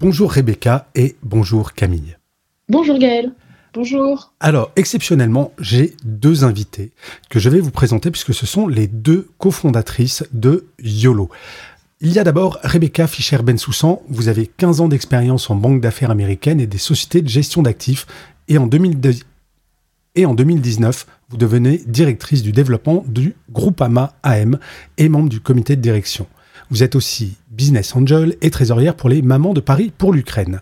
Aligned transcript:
Bonjour 0.00 0.32
Rebecca 0.32 0.88
et 0.94 1.16
bonjour 1.24 1.72
Camille. 1.72 2.18
Bonjour 2.68 3.00
Gaël. 3.00 3.32
Bonjour. 3.74 4.32
Alors, 4.38 4.70
exceptionnellement, 4.76 5.52
j'ai 5.58 5.96
deux 6.04 6.44
invités 6.44 6.92
que 7.28 7.40
je 7.40 7.48
vais 7.48 7.58
vous 7.58 7.72
présenter 7.72 8.12
puisque 8.12 8.32
ce 8.32 8.46
sont 8.46 8.68
les 8.68 8.86
deux 8.86 9.28
cofondatrices 9.38 10.22
de 10.32 10.66
YOLO. 10.78 11.30
Il 12.00 12.12
y 12.12 12.20
a 12.20 12.24
d'abord 12.24 12.60
Rebecca 12.62 13.08
Fischer-Bensoussan. 13.08 14.02
Vous 14.08 14.28
avez 14.28 14.46
15 14.46 14.82
ans 14.82 14.88
d'expérience 14.88 15.50
en 15.50 15.56
banque 15.56 15.80
d'affaires 15.80 16.12
américaine 16.12 16.60
et 16.60 16.68
des 16.68 16.78
sociétés 16.78 17.20
de 17.20 17.28
gestion 17.28 17.62
d'actifs. 17.62 18.06
Et 18.46 18.56
en, 18.56 18.68
2002 18.68 19.14
et 20.14 20.26
en 20.26 20.34
2019, 20.34 21.08
vous 21.30 21.36
devenez 21.36 21.82
directrice 21.88 22.44
du 22.44 22.52
développement 22.52 23.04
du 23.08 23.34
groupe 23.50 23.82
AMA 23.82 24.14
AM 24.22 24.60
et 24.96 25.08
membre 25.08 25.28
du 25.28 25.40
comité 25.40 25.74
de 25.74 25.80
direction. 25.80 26.28
Vous 26.70 26.82
êtes 26.82 26.94
aussi 26.94 27.36
business 27.58 27.94
angel 27.96 28.36
et 28.40 28.50
trésorière 28.50 28.94
pour 28.94 29.08
les 29.08 29.20
mamans 29.20 29.52
de 29.52 29.60
Paris 29.60 29.92
pour 29.98 30.12
l'Ukraine. 30.12 30.60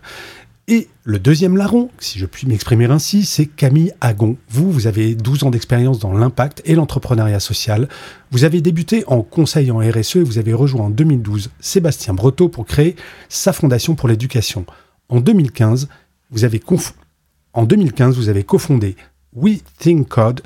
Et 0.67 0.89
le 1.05 1.19
deuxième 1.19 1.55
larron, 1.55 1.89
si 1.99 2.19
je 2.19 2.25
puis 2.25 2.45
m'exprimer 2.45 2.85
ainsi, 2.85 3.23
c'est 3.23 3.45
Camille 3.45 3.93
Agon. 4.01 4.35
Vous, 4.49 4.69
vous 4.69 4.87
avez 4.87 5.15
12 5.15 5.43
ans 5.43 5.49
d'expérience 5.49 5.99
dans 5.99 6.11
l'impact 6.11 6.61
et 6.65 6.75
l'entrepreneuriat 6.75 7.39
social. 7.39 7.87
Vous 8.31 8.43
avez 8.43 8.59
débuté 8.59 9.05
en 9.07 9.21
conseil 9.21 9.71
en 9.71 9.77
RSE 9.77 10.17
et 10.17 10.23
vous 10.23 10.39
avez 10.39 10.53
rejoint 10.53 10.87
en 10.87 10.89
2012 10.89 11.51
Sébastien 11.61 12.13
Breteau 12.13 12.49
pour 12.49 12.65
créer 12.65 12.97
sa 13.29 13.53
fondation 13.53 13.95
pour 13.95 14.09
l'éducation. 14.09 14.65
En 15.07 15.21
2015, 15.21 15.87
vous 16.31 16.43
avez, 16.43 16.61
en 17.53 17.63
2015, 17.63 18.17
vous 18.17 18.27
avez 18.27 18.43
cofondé 18.43 18.97
We 19.33 19.59
Think 19.79 20.09
Code 20.09 20.41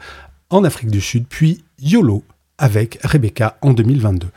en 0.52 0.64
Afrique 0.66 0.92
du 0.92 1.02
Sud, 1.02 1.26
puis 1.28 1.64
YOLO 1.82 2.24
avec 2.62 3.00
Rebecca 3.04 3.58
en 3.62 3.74
2022. 3.74 4.28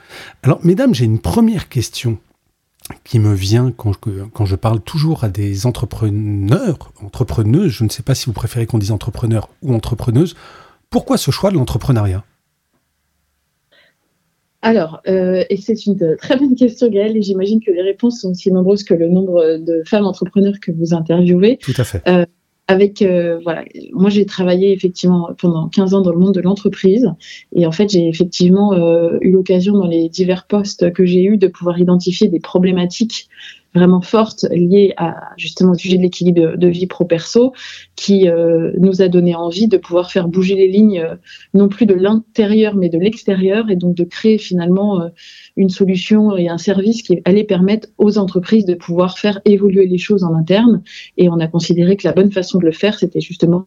Alors, 0.43 0.59
mesdames, 0.65 0.95
j'ai 0.95 1.05
une 1.05 1.21
première 1.21 1.69
question 1.69 2.19
qui 3.05 3.19
me 3.19 3.35
vient 3.35 3.71
quand 3.71 3.93
je, 3.93 4.25
quand 4.33 4.47
je 4.47 4.57
parle 4.57 4.81
toujours 4.81 5.25
à 5.25 5.29
des 5.29 5.67
entrepreneurs, 5.67 6.79
entrepreneuses, 7.03 7.71
je 7.71 7.85
ne 7.85 7.91
sais 7.91 8.03
pas 8.03 8.15
si 8.15 8.27
vous 8.27 8.33
préférez 8.33 8.67
qu'on 8.67 8.79
dise 8.79 8.93
entrepreneur 8.93 9.49
ou 9.63 9.75
entrepreneuse, 9.75 10.35
pourquoi 10.89 11.19
ce 11.19 11.31
choix 11.31 11.51
de 11.51 11.57
l'entrepreneuriat? 11.57 12.25
Alors, 14.63 15.03
euh, 15.07 15.45
et 15.51 15.59
c'est 15.59 15.85
une 15.85 16.17
très 16.17 16.39
bonne 16.39 16.55
question, 16.55 16.89
Gaëlle, 16.89 17.19
et 17.19 17.23
j'imagine 17.23 17.61
que 17.63 17.71
les 17.71 17.83
réponses 17.83 18.23
sont 18.23 18.31
aussi 18.31 18.51
nombreuses 18.51 18.85
que 18.85 18.95
le 18.95 19.09
nombre 19.09 19.59
de 19.59 19.83
femmes 19.85 20.07
entrepreneurs 20.07 20.55
que 20.63 20.73
vous 20.73 20.95
interviewez. 20.95 21.59
Tout 21.59 21.75
à 21.77 21.85
fait. 21.85 22.03
Euh, 22.09 22.25
avec 22.67 23.03
euh, 23.03 23.39
voilà. 23.43 23.65
Moi 23.93 24.11
j'ai 24.11 24.25
travaillé 24.25 24.73
effectivement 24.73 25.31
pendant 25.39 25.69
15 25.69 25.95
ans 25.95 26.01
dans 26.01 26.13
le 26.13 26.19
monde 26.19 26.35
de 26.35 26.41
l'entreprise. 26.41 27.13
Et 27.55 27.67
en 27.67 27.73
fait 27.73 27.91
j'ai 27.91 28.09
effectivement 28.09 28.73
euh, 28.73 29.19
eu 29.21 29.31
l'occasion 29.33 29.75
dans 29.75 29.87
les 29.87 30.09
divers 30.09 30.47
postes 30.47 30.93
que 30.93 31.05
j'ai 31.05 31.23
eu 31.25 31.37
de 31.37 31.49
pouvoir 31.49 31.79
identifier 31.79 32.29
des 32.29 32.41
problématiques 32.41 33.29
vraiment 33.75 34.01
fortes 34.01 34.47
liées 34.51 34.95
à 34.97 35.33
justement 35.37 35.73
au 35.73 35.75
sujet 35.75 35.97
de 35.97 36.03
l'équilibre 36.03 36.57
de, 36.57 36.69
vie 36.69 36.87
pro 36.87 37.05
perso 37.05 37.53
qui 37.97 38.29
euh, 38.29 38.73
nous 38.79 39.03
a 39.03 39.09
donné 39.09 39.35
envie 39.35 39.69
de 39.69 39.77
pouvoir 39.77 40.11
faire 40.11 40.29
bouger 40.29 40.55
les 40.55 40.69
lignes 40.69 41.07
non 41.53 41.69
plus 41.69 41.87
de 41.87 41.95
l'intérieur 41.95 42.75
mais 42.75 42.89
de 42.89 42.99
l'extérieur 42.99 43.71
et 43.71 43.77
donc 43.77 43.95
de 43.95 44.05
créer 44.05 44.39
finalement 44.39 45.11
une 45.57 45.69
solution 45.69 46.37
et 46.37 46.49
un 46.49 46.59
service 46.59 47.03
qui 47.03 47.21
allait 47.25 47.45
permettre 47.45 47.89
aux 47.99 48.19
entreprises 48.19 48.65
de 48.65 48.75
pouvoir 48.75 49.19
faire 49.19 49.41
évoluer 49.45 49.87
les 49.87 49.99
choses 49.99 50.25
en 50.25 50.35
interne. 50.35 50.83
Et 51.17 51.29
on 51.29 51.41
a 51.41 51.47
considéré 51.47 51.97
que 51.97 52.07
la 52.07 52.13
bonne 52.13 52.33
façon 52.33 52.59
de 52.59 52.65
le 52.65 52.73
faire, 52.73 52.99
c'était 52.99 53.21
justement 53.21 53.67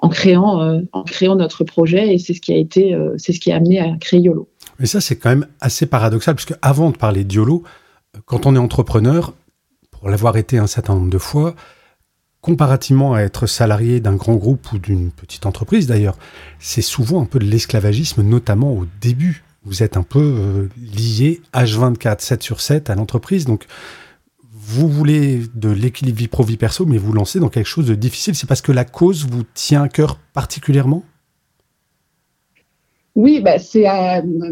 en 0.00 0.08
créant, 0.08 0.62
euh, 0.62 0.80
en 0.92 1.02
créant 1.02 1.36
notre 1.36 1.64
projet. 1.64 2.14
Et 2.14 2.18
c'est 2.18 2.34
ce 2.34 2.40
qui 2.40 2.52
a 2.52 2.56
été, 2.56 2.94
euh, 2.94 3.14
c'est 3.18 3.32
ce 3.32 3.40
qui 3.40 3.52
a 3.52 3.56
amené 3.56 3.80
à 3.80 3.96
créer 3.98 4.20
YOLO. 4.20 4.48
Mais 4.78 4.86
ça, 4.86 5.00
c'est 5.00 5.16
quand 5.16 5.30
même 5.30 5.46
assez 5.60 5.86
paradoxal, 5.86 6.34
parce 6.34 6.46
qu'avant 6.46 6.90
de 6.90 6.96
parler 6.96 7.24
de 7.24 7.32
YOLO, 7.32 7.62
quand 8.24 8.46
on 8.46 8.54
est 8.54 8.58
entrepreneur, 8.58 9.34
pour 10.06 10.12
l'avoir 10.12 10.36
été 10.36 10.58
un 10.58 10.68
certain 10.68 10.94
nombre 10.94 11.10
de 11.10 11.18
fois, 11.18 11.56
comparativement 12.40 13.14
à 13.14 13.22
être 13.22 13.48
salarié 13.48 13.98
d'un 13.98 14.14
grand 14.14 14.36
groupe 14.36 14.72
ou 14.72 14.78
d'une 14.78 15.10
petite 15.10 15.46
entreprise 15.46 15.88
d'ailleurs, 15.88 16.16
c'est 16.60 16.80
souvent 16.80 17.20
un 17.20 17.24
peu 17.24 17.40
de 17.40 17.44
l'esclavagisme, 17.44 18.22
notamment 18.22 18.72
au 18.72 18.86
début 19.00 19.42
vous 19.64 19.82
êtes 19.82 19.96
un 19.96 20.04
peu 20.04 20.20
euh, 20.20 20.68
lié 20.76 21.40
H24, 21.52 22.20
7 22.20 22.40
sur 22.44 22.60
7 22.60 22.88
à 22.88 22.94
l'entreprise. 22.94 23.46
Donc, 23.46 23.64
vous 24.52 24.88
voulez 24.88 25.42
de 25.56 25.70
l'équilibre 25.70 26.18
vie 26.18 26.28
pro-vie 26.28 26.56
perso, 26.56 26.86
mais 26.86 26.98
vous 26.98 27.12
lancez 27.12 27.40
dans 27.40 27.48
quelque 27.48 27.66
chose 27.66 27.88
de 27.88 27.96
difficile. 27.96 28.36
C'est 28.36 28.46
parce 28.46 28.62
que 28.62 28.70
la 28.70 28.84
cause 28.84 29.26
vous 29.26 29.42
tient 29.54 29.82
à 29.82 29.88
cœur 29.88 30.20
particulièrement? 30.34 31.02
Oui, 33.16 33.40
bah 33.40 33.58
c'est 33.58 33.86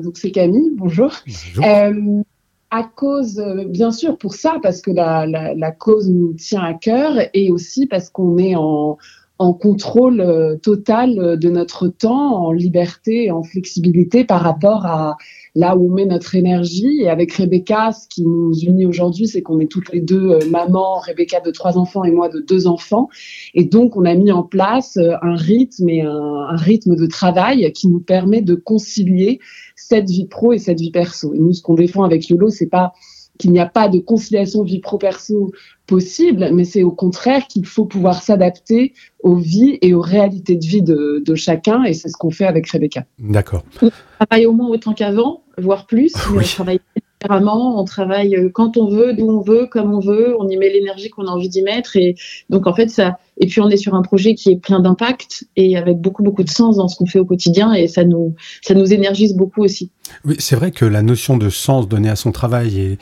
donc 0.02 0.18
c'est 0.18 0.32
Camille. 0.32 0.72
Bonjour. 0.74 1.12
Euh, 1.58 2.24
à 2.74 2.82
cause, 2.82 3.40
bien 3.68 3.92
sûr, 3.92 4.18
pour 4.18 4.34
ça, 4.34 4.56
parce 4.60 4.80
que 4.80 4.90
la, 4.90 5.26
la 5.26 5.70
cause 5.70 6.10
nous 6.10 6.32
tient 6.34 6.62
à 6.62 6.74
cœur, 6.74 7.12
et 7.32 7.52
aussi 7.52 7.86
parce 7.86 8.10
qu'on 8.10 8.36
est 8.36 8.56
en 8.56 8.98
en 9.38 9.52
contrôle 9.52 10.20
euh, 10.20 10.56
total 10.56 11.18
euh, 11.18 11.36
de 11.36 11.48
notre 11.48 11.88
temps, 11.88 12.46
en 12.46 12.52
liberté 12.52 13.32
en 13.32 13.42
flexibilité 13.42 14.24
par 14.24 14.40
rapport 14.40 14.86
à 14.86 15.16
là 15.56 15.76
où 15.76 15.90
on 15.90 15.94
met 15.94 16.06
notre 16.06 16.36
énergie. 16.36 17.00
Et 17.00 17.08
avec 17.08 17.32
Rebecca, 17.32 17.90
ce 17.92 18.06
qui 18.08 18.22
nous 18.22 18.52
unit 18.60 18.86
aujourd'hui, 18.86 19.26
c'est 19.26 19.42
qu'on 19.42 19.58
est 19.58 19.70
toutes 19.70 19.92
les 19.92 20.00
deux 20.00 20.30
euh, 20.30 20.38
mamans, 20.50 21.00
Rebecca 21.00 21.40
de 21.40 21.50
trois 21.50 21.76
enfants 21.78 22.04
et 22.04 22.12
moi 22.12 22.28
de 22.28 22.40
deux 22.40 22.68
enfants. 22.68 23.08
Et 23.54 23.64
donc, 23.64 23.96
on 23.96 24.04
a 24.04 24.14
mis 24.14 24.30
en 24.30 24.44
place 24.44 24.98
un 24.98 25.34
rythme 25.34 25.88
et 25.88 26.02
un, 26.02 26.10
un 26.10 26.56
rythme 26.56 26.94
de 26.94 27.06
travail 27.06 27.72
qui 27.72 27.88
nous 27.88 28.00
permet 28.00 28.40
de 28.40 28.54
concilier 28.54 29.40
cette 29.74 30.08
vie 30.08 30.26
pro 30.26 30.52
et 30.52 30.58
cette 30.58 30.78
vie 30.78 30.92
perso. 30.92 31.34
Et 31.34 31.38
nous, 31.38 31.52
ce 31.52 31.62
qu'on 31.62 31.74
défend 31.74 32.04
avec 32.04 32.28
YOLO, 32.28 32.50
c'est 32.50 32.68
pas 32.68 32.92
qu'il 33.38 33.52
n'y 33.52 33.60
a 33.60 33.66
pas 33.66 33.88
de 33.88 33.98
conciliation 33.98 34.62
vie 34.62 34.80
pro-perso 34.80 35.52
possible, 35.86 36.50
mais 36.52 36.64
c'est 36.64 36.82
au 36.82 36.92
contraire 36.92 37.46
qu'il 37.46 37.66
faut 37.66 37.84
pouvoir 37.84 38.22
s'adapter 38.22 38.94
aux 39.22 39.36
vies 39.36 39.78
et 39.82 39.92
aux 39.92 40.00
réalités 40.00 40.56
de 40.56 40.64
vie 40.64 40.82
de, 40.82 41.34
chacun, 41.34 41.84
et 41.84 41.94
c'est 41.94 42.08
ce 42.08 42.16
qu'on 42.16 42.30
fait 42.30 42.46
avec 42.46 42.70
Rebecca. 42.70 43.04
D'accord. 43.18 43.64
On 43.82 43.90
travaille 44.18 44.46
au 44.46 44.52
moins 44.52 44.68
autant 44.68 44.94
qu'avant, 44.94 45.42
voire 45.58 45.86
plus, 45.86 46.12
mais 46.32 46.38
on 46.38 46.42
travaille 46.42 46.80
différemment, 47.20 47.80
on 47.80 47.84
travaille 47.84 48.36
euh, 48.36 48.50
quand 48.52 48.76
on 48.76 48.88
veut, 48.88 49.14
d'où 49.14 49.28
on 49.28 49.40
veut, 49.40 49.66
comme 49.66 49.92
on 49.92 50.00
veut, 50.00 50.36
on 50.38 50.48
y 50.48 50.56
met 50.56 50.70
l'énergie 50.70 51.10
qu'on 51.10 51.26
a 51.26 51.30
envie 51.30 51.48
d'y 51.48 51.62
mettre, 51.62 51.96
et 51.96 52.14
donc 52.50 52.66
en 52.66 52.74
fait 52.74 52.88
ça. 52.88 53.18
Et 53.38 53.46
puis 53.46 53.60
on 53.60 53.68
est 53.68 53.76
sur 53.76 53.94
un 53.94 54.02
projet 54.02 54.34
qui 54.34 54.50
est 54.50 54.56
plein 54.56 54.80
d'impact 54.80 55.44
et 55.56 55.76
avec 55.76 55.98
beaucoup 55.98 56.22
beaucoup 56.22 56.44
de 56.44 56.50
sens 56.50 56.76
dans 56.76 56.88
ce 56.88 56.96
qu'on 56.96 57.06
fait 57.06 57.18
au 57.18 57.24
quotidien, 57.24 57.72
et 57.72 57.88
ça 57.88 58.04
nous 58.04 58.34
ça 58.62 58.74
nous 58.74 58.92
énergise 58.92 59.34
beaucoup 59.34 59.62
aussi. 59.62 59.90
Oui, 60.24 60.36
c'est 60.38 60.56
vrai 60.56 60.70
que 60.70 60.84
la 60.84 61.02
notion 61.02 61.36
de 61.36 61.48
sens 61.48 61.88
donné 61.88 62.08
à 62.08 62.16
son 62.16 62.30
travail 62.30 62.78
est 62.78 62.98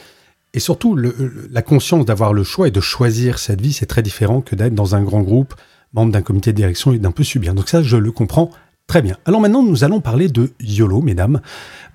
et 0.55 0.61
surtout, 0.61 0.97
la 0.97 1.63
conscience 1.63 2.05
d'avoir 2.05 2.35
le 2.35 2.45
choix 2.45 2.69
et 2.69 2.71
de 2.71 2.81
choisir 2.81 3.39
cette 3.39 3.61
vie, 3.61 3.73
c'est 3.73 3.87
très 3.87 4.03
différent 4.03 4.43
que 4.43 4.55
d'être 4.55 4.75
dans 4.75 4.95
un 4.95 5.03
grand 5.03 5.23
groupe, 5.23 5.55
membre 5.95 6.13
d'un 6.13 6.23
comité 6.23 6.53
de 6.53 6.57
direction 6.57 6.93
et 6.93 6.99
d'un 6.99 7.11
peu 7.11 7.25
subir. 7.25 7.55
Donc 7.55 7.69
ça, 7.69 7.83
je 7.83 7.97
le 7.97 8.13
comprends 8.13 8.51
très 8.87 9.01
bien. 9.01 9.17
Alors 9.25 9.41
maintenant, 9.41 9.63
nous 9.63 9.85
allons 9.85 10.01
parler 10.01 10.29
de 10.29 10.53
YOLO, 10.61 11.01
mesdames. 11.01 11.41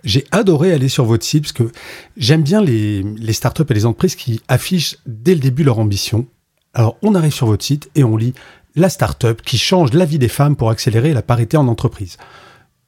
J'ai 0.04 0.26
adoré 0.32 0.74
aller 0.74 0.90
sur 0.90 1.06
votre 1.06 1.24
site 1.24 1.44
parce 1.44 1.54
que 1.54 1.72
j'aime 2.16 2.42
bien 2.42 2.62
les, 2.62 3.04
les 3.04 3.34
startups 3.34 3.66
et 3.70 3.74
les 3.74 3.86
entreprises 3.86 4.16
qui 4.16 4.42
affichent 4.48 4.98
dès 5.06 5.36
le 5.36 5.40
début 5.40 5.64
leur 5.64 5.78
ambition. 5.78 6.26
Alors, 6.74 6.98
on 7.04 7.14
arrive 7.14 7.34
sur 7.34 7.46
votre 7.46 7.64
site 7.64 7.92
et 7.94 8.04
on 8.04 8.18
lit 8.18 8.34
la 8.76 8.90
startup 8.90 9.42
qui 9.44 9.60
change 9.60 9.94
la 9.94 10.06
vie 10.06 10.20
des 10.20 10.28
femmes 10.30 10.56
pour 10.56 10.72
accélérer 10.72 11.14
la 11.14 11.22
parité 11.22 11.58
en 11.58 11.68
entreprise 11.68 12.18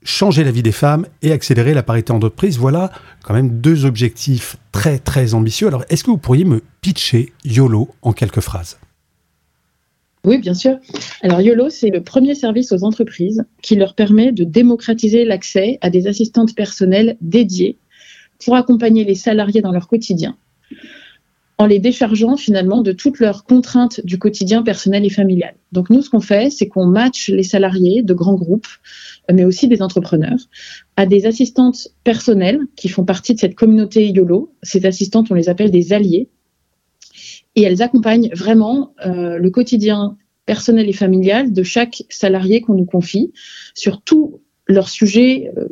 changer 0.03 0.43
la 0.43 0.51
vie 0.51 0.63
des 0.63 0.71
femmes 0.71 1.05
et 1.21 1.31
accélérer 1.31 1.73
la 1.73 1.83
parité 1.83 2.11
en 2.11 2.17
entreprise. 2.17 2.57
Voilà 2.57 2.91
quand 3.23 3.33
même 3.33 3.59
deux 3.59 3.85
objectifs 3.85 4.57
très 4.71 4.99
très 4.99 5.33
ambitieux. 5.33 5.67
Alors 5.67 5.83
est-ce 5.89 6.03
que 6.03 6.11
vous 6.11 6.17
pourriez 6.17 6.45
me 6.45 6.61
pitcher 6.81 7.33
YOLO 7.43 7.89
en 8.01 8.13
quelques 8.13 8.39
phrases? 8.39 8.79
Oui, 10.25 10.37
bien 10.37 10.53
sûr. 10.53 10.77
Alors 11.21 11.39
YOLO, 11.39 11.69
c'est 11.69 11.89
le 11.89 12.03
premier 12.03 12.35
service 12.35 12.71
aux 12.73 12.83
entreprises 12.83 13.45
qui 13.61 13.75
leur 13.75 13.95
permet 13.95 14.31
de 14.31 14.43
démocratiser 14.43 15.23
l'accès 15.23 15.77
à 15.81 15.89
des 15.89 16.07
assistantes 16.07 16.55
personnelles 16.55 17.15
dédiées 17.21 17.77
pour 18.43 18.55
accompagner 18.55 19.05
les 19.05 19.15
salariés 19.15 19.61
dans 19.61 19.71
leur 19.71 19.87
quotidien. 19.87 20.35
En 21.59 21.65
les 21.65 21.79
déchargeant 21.79 22.37
finalement 22.37 22.81
de 22.81 22.93
toutes 22.93 23.19
leurs 23.19 23.43
contraintes 23.43 23.99
du 24.05 24.17
quotidien 24.17 24.63
personnel 24.63 25.05
et 25.05 25.09
familial. 25.09 25.55
Donc 25.73 25.89
nous, 25.89 26.01
ce 26.01 26.09
qu'on 26.09 26.21
fait, 26.21 26.49
c'est 26.49 26.69
qu'on 26.69 26.85
match 26.85 27.27
les 27.27 27.43
salariés 27.43 28.01
de 28.01 28.13
grands 28.13 28.35
groupes, 28.35 28.67
mais 29.31 29.43
aussi 29.43 29.67
des 29.67 29.81
entrepreneurs, 29.81 30.39
à 30.95 31.05
des 31.05 31.25
assistantes 31.25 31.89
personnelles 32.05 32.61
qui 32.77 32.87
font 32.87 33.03
partie 33.03 33.35
de 33.35 33.39
cette 33.39 33.55
communauté 33.55 34.09
YOLO. 34.09 34.55
Ces 34.63 34.85
assistantes, 34.85 35.31
on 35.31 35.35
les 35.35 35.49
appelle 35.49 35.69
des 35.69 35.91
alliés. 35.91 36.29
Et 37.55 37.63
elles 37.63 37.81
accompagnent 37.81 38.29
vraiment 38.33 38.93
euh, 39.05 39.37
le 39.37 39.49
quotidien 39.49 40.17
personnel 40.45 40.87
et 40.87 40.93
familial 40.93 41.51
de 41.51 41.63
chaque 41.63 42.03
salarié 42.09 42.61
qu'on 42.61 42.75
nous 42.75 42.85
confie 42.85 43.33
sur 43.75 44.01
tout 44.01 44.39
leurs 44.69 44.87
sujets 44.87 45.51
euh, 45.57 45.67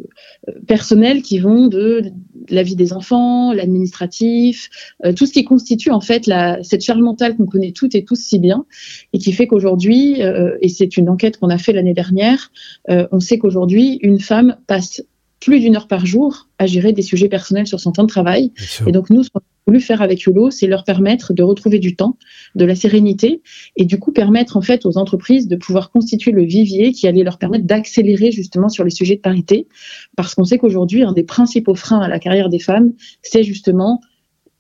personnels 0.67 1.21
qui 1.21 1.37
vont 1.37 1.67
de 1.67 2.01
la 2.49 2.63
vie 2.63 2.75
des 2.75 2.93
enfants, 2.93 3.53
l'administratif, 3.53 4.69
euh, 5.05 5.13
tout 5.13 5.27
ce 5.27 5.33
qui 5.33 5.43
constitue 5.43 5.91
en 5.91 6.01
fait 6.01 6.25
la, 6.25 6.61
cette 6.63 6.81
charge 6.81 7.01
mentale 7.01 7.37
qu'on 7.37 7.45
connaît 7.45 7.71
toutes 7.71 7.93
et 7.93 8.03
tous 8.03 8.19
si 8.19 8.39
bien 8.39 8.65
et 9.13 9.19
qui 9.19 9.31
fait 9.31 9.45
qu'aujourd'hui, 9.45 10.23
euh, 10.23 10.57
et 10.61 10.69
c'est 10.69 10.97
une 10.97 11.09
enquête 11.09 11.37
qu'on 11.37 11.49
a 11.49 11.59
fait 11.59 11.73
l'année 11.73 11.93
dernière, 11.93 12.51
on 12.87 13.19
sait 13.19 13.37
qu'aujourd'hui, 13.37 13.99
une 14.01 14.19
femme 14.19 14.57
passe 14.65 15.03
plus 15.39 15.59
d'une 15.59 15.75
heure 15.75 15.87
par 15.87 16.05
jour 16.05 16.47
à 16.57 16.65
gérer 16.65 16.93
des 16.93 17.01
sujets 17.01 17.29
personnels 17.29 17.67
sur 17.67 17.79
son 17.79 17.91
temps 17.91 18.03
de 18.03 18.09
travail. 18.09 18.51
Et 18.87 18.91
donc 18.91 19.09
nous, 19.09 19.23
ce 19.23 19.29
qu'on 19.29 19.39
a 19.39 19.43
voulu 19.67 19.79
faire 19.79 20.01
avec 20.01 20.21
YOLO, 20.21 20.49
c'est 20.49 20.67
leur 20.67 20.83
permettre 20.83 21.33
de 21.33 21.43
retrouver 21.43 21.79
du 21.79 21.95
temps, 21.95 22.17
de 22.55 22.65
la 22.65 22.75
sérénité, 22.75 23.41
et 23.75 23.85
du 23.85 23.99
coup 23.99 24.11
permettre 24.11 24.57
en 24.57 24.61
fait 24.61 24.85
aux 24.85 24.97
entreprises 24.97 25.47
de 25.47 25.55
pouvoir 25.55 25.91
constituer 25.91 26.31
le 26.31 26.43
vivier 26.43 26.91
qui 26.91 27.07
allait 27.07 27.23
leur 27.23 27.37
permettre 27.37 27.65
d'accélérer 27.65 28.31
justement 28.31 28.69
sur 28.69 28.83
les 28.83 28.89
sujets 28.89 29.15
de 29.15 29.21
parité, 29.21 29.67
parce 30.15 30.33
qu'on 30.35 30.43
sait 30.43 30.57
qu'aujourd'hui, 30.57 31.03
un 31.03 31.13
des 31.13 31.23
principaux 31.23 31.75
freins 31.75 32.01
à 32.01 32.07
la 32.07 32.19
carrière 32.19 32.49
des 32.49 32.59
femmes, 32.59 32.93
c'est 33.21 33.43
justement 33.43 34.01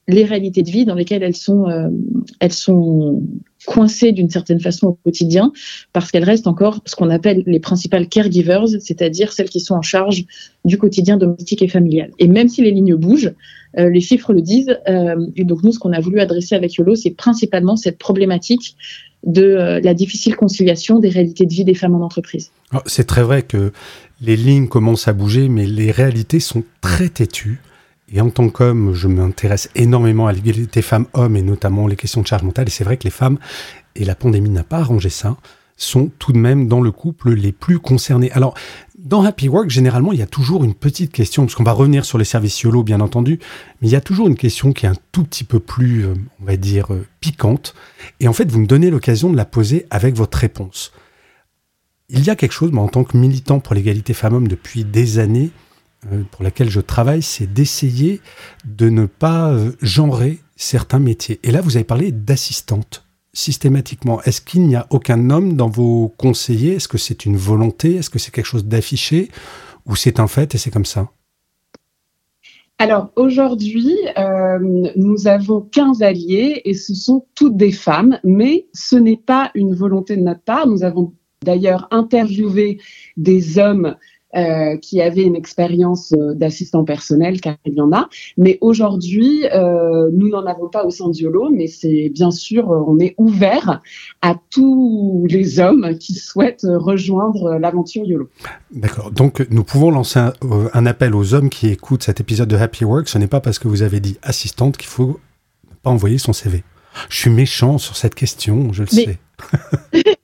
les 0.07 0.23
réalités 0.23 0.63
de 0.63 0.69
vie 0.69 0.85
dans 0.85 0.95
lesquelles 0.95 1.23
elles 1.23 1.35
sont, 1.35 1.67
euh, 1.69 1.89
elles 2.39 2.53
sont 2.53 3.23
coincées 3.65 4.11
d'une 4.11 4.29
certaine 4.29 4.59
façon 4.59 4.87
au 4.87 4.93
quotidien, 4.93 5.51
parce 5.93 6.11
qu'elles 6.11 6.23
restent 6.23 6.47
encore 6.47 6.81
ce 6.85 6.95
qu'on 6.95 7.09
appelle 7.09 7.43
les 7.45 7.59
principales 7.59 8.07
caregivers, 8.07 8.67
c'est-à-dire 8.79 9.33
celles 9.33 9.49
qui 9.49 9.59
sont 9.59 9.75
en 9.75 9.81
charge 9.81 10.25
du 10.65 10.77
quotidien 10.77 11.17
domestique 11.17 11.61
et 11.61 11.67
familial. 11.67 12.11
Et 12.19 12.27
même 12.27 12.47
si 12.47 12.61
les 12.61 12.71
lignes 12.71 12.95
bougent, 12.95 13.33
euh, 13.77 13.89
les 13.89 14.01
chiffres 14.01 14.33
le 14.33 14.41
disent. 14.41 14.77
Euh, 14.87 15.15
et 15.35 15.43
donc 15.43 15.63
nous, 15.63 15.71
ce 15.71 15.79
qu'on 15.79 15.91
a 15.91 15.99
voulu 15.99 16.19
adresser 16.19 16.55
avec 16.55 16.75
YOLO, 16.75 16.95
c'est 16.95 17.11
principalement 17.11 17.75
cette 17.75 17.97
problématique 17.97 18.75
de 19.25 19.81
la 19.83 19.93
difficile 19.93 20.35
conciliation 20.35 20.99
des 20.99 21.09
réalités 21.09 21.45
de 21.45 21.53
vie 21.53 21.65
des 21.65 21.73
femmes 21.73 21.95
en 21.95 22.05
entreprise. 22.05 22.51
C'est 22.85 23.07
très 23.07 23.23
vrai 23.23 23.41
que 23.41 23.71
les 24.21 24.35
lignes 24.35 24.67
commencent 24.67 25.07
à 25.07 25.13
bouger, 25.13 25.49
mais 25.49 25.65
les 25.65 25.91
réalités 25.91 26.39
sont 26.39 26.63
très 26.81 27.09
têtues. 27.09 27.59
Et 28.11 28.21
en 28.21 28.29
tant 28.29 28.49
qu'homme, 28.49 28.93
je 28.93 29.07
m'intéresse 29.07 29.69
énormément 29.75 30.27
à 30.27 30.33
l'égalité 30.33 30.81
femmes-hommes 30.81 31.35
et 31.35 31.41
notamment 31.41 31.87
les 31.87 31.97
questions 31.97 32.21
de 32.21 32.27
charge 32.27 32.43
mentale. 32.43 32.67
Et 32.67 32.71
c'est 32.71 32.85
vrai 32.85 32.97
que 32.97 33.03
les 33.03 33.09
femmes, 33.09 33.37
et 33.95 34.05
la 34.05 34.15
pandémie 34.15 34.49
n'a 34.49 34.63
pas 34.63 34.77
arrangé 34.77 35.09
ça, 35.09 35.35
sont 35.75 36.09
tout 36.17 36.31
de 36.31 36.37
même 36.37 36.67
dans 36.67 36.81
le 36.81 36.91
couple 36.91 37.33
les 37.33 37.51
plus 37.51 37.79
concernés. 37.79 38.31
Alors, 38.31 38.55
dans 38.97 39.23
Happy 39.23 39.47
Work, 39.47 39.69
généralement, 39.69 40.11
il 40.11 40.19
y 40.19 40.23
a 40.23 40.27
toujours 40.27 40.63
une 40.63 40.73
petite 40.73 41.11
question, 41.11 41.43
parce 41.43 41.55
qu'on 41.55 41.63
va 41.63 41.71
revenir 41.71 42.03
sur 42.03 42.17
les 42.17 42.25
services 42.25 42.61
YOLO, 42.61 42.83
bien 42.83 42.99
entendu, 42.99 43.39
mais 43.81 43.87
il 43.87 43.91
y 43.91 43.95
a 43.95 44.01
toujours 44.01 44.27
une 44.27 44.35
question 44.35 44.73
qui 44.73 44.85
est 44.85 44.89
un 44.89 44.95
tout 45.11 45.23
petit 45.23 45.43
peu 45.43 45.59
plus, 45.59 46.05
euh, 46.05 46.13
on 46.41 46.45
va 46.45 46.57
dire, 46.57 46.93
euh, 46.93 47.05
piquante. 47.21 47.75
Et 48.19 48.27
en 48.27 48.33
fait, 48.33 48.51
vous 48.51 48.59
me 48.59 48.65
donnez 48.65 48.89
l'occasion 48.89 49.29
de 49.29 49.37
la 49.37 49.45
poser 49.45 49.85
avec 49.91 50.15
votre 50.15 50.37
réponse. 50.37 50.91
Il 52.09 52.23
y 52.23 52.29
a 52.29 52.35
quelque 52.35 52.53
chose, 52.53 52.71
moi, 52.71 52.83
en 52.83 52.87
tant 52.87 53.03
que 53.03 53.15
militant 53.15 53.59
pour 53.59 53.75
l'égalité 53.75 54.13
femmes-hommes 54.13 54.47
depuis 54.47 54.83
des 54.83 55.19
années, 55.19 55.51
pour 56.31 56.43
laquelle 56.43 56.69
je 56.69 56.79
travaille, 56.79 57.21
c'est 57.21 57.51
d'essayer 57.51 58.21
de 58.65 58.89
ne 58.89 59.05
pas 59.05 59.51
euh, 59.51 59.71
genrer 59.81 60.39
certains 60.55 60.99
métiers. 60.99 61.39
Et 61.43 61.51
là, 61.51 61.61
vous 61.61 61.75
avez 61.75 61.83
parlé 61.83 62.11
d'assistante 62.11 63.05
systématiquement. 63.33 64.21
Est-ce 64.23 64.41
qu'il 64.41 64.63
n'y 64.63 64.75
a 64.75 64.87
aucun 64.89 65.29
homme 65.29 65.55
dans 65.55 65.69
vos 65.69 66.13
conseillers? 66.17 66.75
Est-ce 66.75 66.87
que 66.87 66.97
c'est 66.97 67.25
une 67.25 67.37
volonté? 67.37 67.95
Est-ce 67.95 68.09
que 68.09 68.19
c'est 68.19 68.31
quelque 68.31 68.45
chose 68.45 68.65
d'affiché? 68.65 69.29
Ou 69.85 69.95
c'est 69.95 70.19
un 70.19 70.27
fait 70.27 70.55
et 70.55 70.57
c'est 70.57 70.71
comme 70.71 70.85
ça? 70.85 71.09
Alors 72.79 73.11
aujourd'hui, 73.15 73.95
euh, 74.17 74.59
nous 74.95 75.27
avons 75.27 75.61
15 75.61 76.03
alliés 76.03 76.61
et 76.63 76.75
ce 76.75 76.93
sont 76.93 77.25
toutes 77.33 77.57
des 77.57 77.71
femmes, 77.71 78.19
mais 78.23 78.67
ce 78.73 78.95
n'est 78.95 79.17
pas 79.17 79.51
une 79.55 79.73
volonté 79.73 80.15
de 80.15 80.21
notre 80.21 80.41
part. 80.43 80.67
Nous 80.67 80.83
avons 80.83 81.13
d'ailleurs 81.43 81.87
interviewé 81.91 82.79
des 83.15 83.57
hommes 83.57 83.95
euh, 84.35 84.75
qui 84.75 85.01
avaient 85.01 85.23
une 85.23 85.37
expérience 85.37 86.11
euh, 86.11 86.33
d'assistant 86.33 86.83
personnel, 86.83 87.39
car 87.39 87.55
il 87.65 87.75
y 87.75 87.81
en 87.81 87.93
a. 87.93 88.09
Mais 88.35 88.57
aujourd'hui, 88.59 89.45
euh, 89.53 90.09
nous 90.11 90.27
n'en 90.27 90.45
avons 90.45 90.67
pas 90.67 90.83
au 90.83 90.89
sein 90.89 91.07
de 91.07 91.15
YOLO, 91.15 91.49
mais 91.49 91.67
c'est 91.67 92.11
bien 92.13 92.29
sûr, 92.29 92.67
on 92.67 92.99
est 92.99 93.15
ouvert 93.17 93.81
à 94.21 94.35
tous 94.49 95.25
les 95.29 95.61
hommes 95.61 95.97
qui 95.97 96.13
souhaitent 96.15 96.67
rejoindre 96.69 97.57
l'aventure 97.57 98.03
YOLO. 98.05 98.27
D'accord. 98.69 99.11
Donc, 99.11 99.47
nous 99.49 99.63
pouvons 99.63 99.91
lancer 99.91 100.19
un, 100.19 100.85
appel 100.85 101.15
aux 101.15 101.33
hommes 101.33 101.49
qui 101.49 101.69
écoutent 101.69 102.03
cet 102.03 102.19
épisode 102.19 102.49
de 102.49 102.57
Happy 102.57 102.83
Work. 102.83 103.07
Ce 103.07 103.17
n'est 103.17 103.27
pas 103.27 103.39
parce 103.39 103.59
que 103.59 103.69
vous 103.69 103.81
avez 103.81 104.01
dit 104.01 104.17
assistante 104.23 104.75
qu'il 104.75 104.89
faut 104.89 105.21
pas 105.83 105.89
envoyer 105.89 106.17
son 106.17 106.33
CV. 106.33 106.65
Je 107.09 107.17
suis 107.17 107.29
méchant 107.29 107.77
sur 107.77 107.95
cette 107.95 108.13
question, 108.13 108.73
je 108.73 108.83
le 108.83 108.89
sais. 108.89 109.19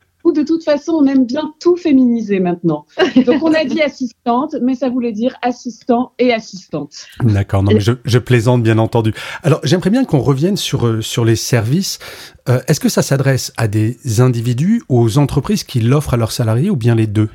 de 0.44 0.48
toute 0.48 0.64
façon, 0.64 0.94
on 0.94 1.06
aime 1.06 1.26
bien 1.26 1.54
tout 1.60 1.78
féminiser 1.78 2.40
maintenant. 2.40 2.86
Donc, 3.26 3.44
on 3.44 3.54
a 3.54 3.64
dit 3.66 3.82
assistante, 3.82 4.56
mais 4.62 4.76
ça 4.76 4.90
voulait 4.90 5.14
dire 5.14 5.36
assistant 5.42 6.12
et 6.20 6.34
assistante. 6.34 6.94
D'accord, 7.24 7.64
non, 7.64 7.72
mais 7.74 7.80
je, 7.80 8.18
plaisante, 8.18 8.62
bien 8.62 8.78
entendu. 8.78 9.14
Alors, 9.42 9.62
j'aimerais 9.64 9.90
bien 9.90 10.06
qu'on 10.06 10.20
revienne 10.20 10.58
sur, 10.58 10.86
euh, 10.86 11.02
sur 11.02 11.26
les 11.26 11.36
services. 11.36 12.00
Euh, 12.50 12.60
est-ce 12.68 12.80
que 12.80 12.90
ça 12.90 13.02
s'adresse 13.02 13.54
à 13.58 13.68
des 13.68 13.98
individus 14.20 14.84
ou 14.90 15.00
aux 15.00 15.18
entreprises 15.18 15.64
qui 15.64 15.80
l'offrent 15.80 16.14
à 16.14 16.18
leurs 16.18 16.32
salariés 16.32 16.70
ou 16.70 16.76
bien 16.76 16.96
les 16.96 17.08
deux? 17.08 17.30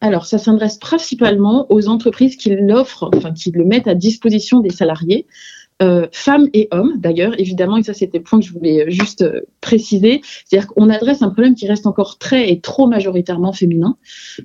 Alors, 0.00 0.26
ça 0.26 0.38
s'adresse 0.38 0.78
principalement 0.78 1.66
aux 1.70 1.88
entreprises 1.88 2.36
qui 2.36 2.50
l'offrent, 2.50 3.10
enfin 3.16 3.32
qui 3.32 3.50
le 3.50 3.64
mettent 3.64 3.88
à 3.88 3.94
disposition 3.94 4.60
des 4.60 4.70
salariés. 4.70 5.26
Euh, 5.80 6.08
femmes 6.10 6.48
et 6.54 6.66
hommes 6.72 6.94
d'ailleurs, 6.96 7.38
évidemment, 7.38 7.76
et 7.76 7.84
ça 7.84 7.94
c'était 7.94 8.18
le 8.18 8.24
point 8.24 8.40
que 8.40 8.44
je 8.44 8.52
voulais 8.52 8.86
euh, 8.86 8.90
juste 8.90 9.22
euh, 9.22 9.42
préciser, 9.60 10.22
c'est-à-dire 10.44 10.66
qu'on 10.66 10.90
adresse 10.90 11.22
un 11.22 11.28
problème 11.28 11.54
qui 11.54 11.68
reste 11.68 11.86
encore 11.86 12.18
très 12.18 12.50
et 12.50 12.60
trop 12.60 12.88
majoritairement 12.88 13.52
féminin. 13.52 13.96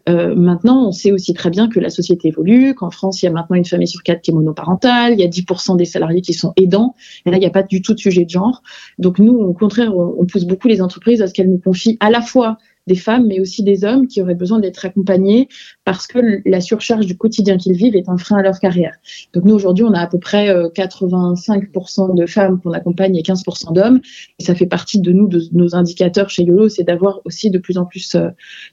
maintenant, 0.08 0.88
on 0.88 0.92
sait 0.92 1.12
aussi 1.12 1.34
très 1.34 1.50
bien 1.50 1.70
que 1.70 1.80
la 1.80 1.90
société 1.90 2.28
évolue, 2.28 2.76
qu'en 2.76 2.92
France, 2.92 3.24
il 3.24 3.26
y 3.26 3.30
a 3.30 3.32
maintenant 3.32 3.56
une 3.56 3.66
famille 3.66 3.88
sur 3.88 4.04
quatre 4.04 4.22
qui 4.22 4.30
est 4.30 4.34
monoparentale, 4.34 5.14
il 5.14 5.20
y 5.20 5.24
a 5.24 5.28
10% 5.28 5.76
des 5.76 5.86
salariés 5.86 6.22
qui 6.22 6.34
sont 6.34 6.54
aidants, 6.56 6.96
et 7.26 7.32
là, 7.32 7.38
il 7.38 7.40
n'y 7.40 7.46
a 7.48 7.52
pas 7.52 7.64
du 7.64 7.82
tout 7.82 7.94
de 7.94 8.00
sujet 8.00 8.26
de 8.26 8.30
genre. 8.30 8.62
Donc 9.00 9.18
nous, 9.18 9.34
au 9.34 9.54
contraire, 9.54 9.96
on 9.96 10.26
pousse 10.26 10.46
beaucoup 10.46 10.68
les 10.68 10.82
entreprises 10.82 11.22
à 11.22 11.28
ce 11.28 11.34
qu'elles 11.34 11.50
nous 11.50 11.60
confient 11.60 11.98
à 12.00 12.12
la 12.12 12.22
fois 12.22 12.58
des 12.88 12.96
femmes, 12.96 13.28
mais 13.28 13.40
aussi 13.40 13.64
des 13.64 13.86
hommes 13.86 14.08
qui 14.08 14.22
auraient 14.22 14.36
besoin 14.36 14.60
d'être 14.60 14.86
accompagnés 14.86 15.48
parce 15.86 16.08
que 16.08 16.42
la 16.46 16.62
surcharge 16.62 17.06
du 17.06 17.18
quotidien 17.18 17.58
qu'ils 17.58 17.74
vivent 17.74 17.96
est 17.96 18.10
un 18.10 18.18
frein 18.18 18.38
à 18.38 18.42
leur 18.42 18.60
carrière. 18.60 18.96
Donc 19.34 19.46
nous, 19.46 19.54
aujourd'hui, 19.54 19.86
on 19.86 19.94
a 19.94 20.00
à 20.00 20.08
peu 20.08 20.20
près 20.20 20.48
85% 20.48 22.12
euh, 22.12 22.14
de 22.14 22.26
femmes 22.26 22.60
qu'on 22.62 22.72
accompagne 22.72 23.16
et 23.16 23.22
15% 23.22 23.74
d'hommes. 23.74 24.02
Et 24.40 24.44
ça 24.44 24.56
fait 24.56 24.66
partie 24.66 25.00
de 25.00 25.12
nous, 25.12 25.28
de 25.28 25.42
nos 25.54 25.76
indicateurs 25.76 26.30
chez 26.30 26.44
YOLO, 26.44 26.70
c'est 26.70 26.84
d'avoir 26.84 27.22
aussi 27.26 27.50
de 27.50 27.58
plus 27.58 27.78
en 27.78 27.86
plus, 27.86 28.16
euh, 28.16 28.30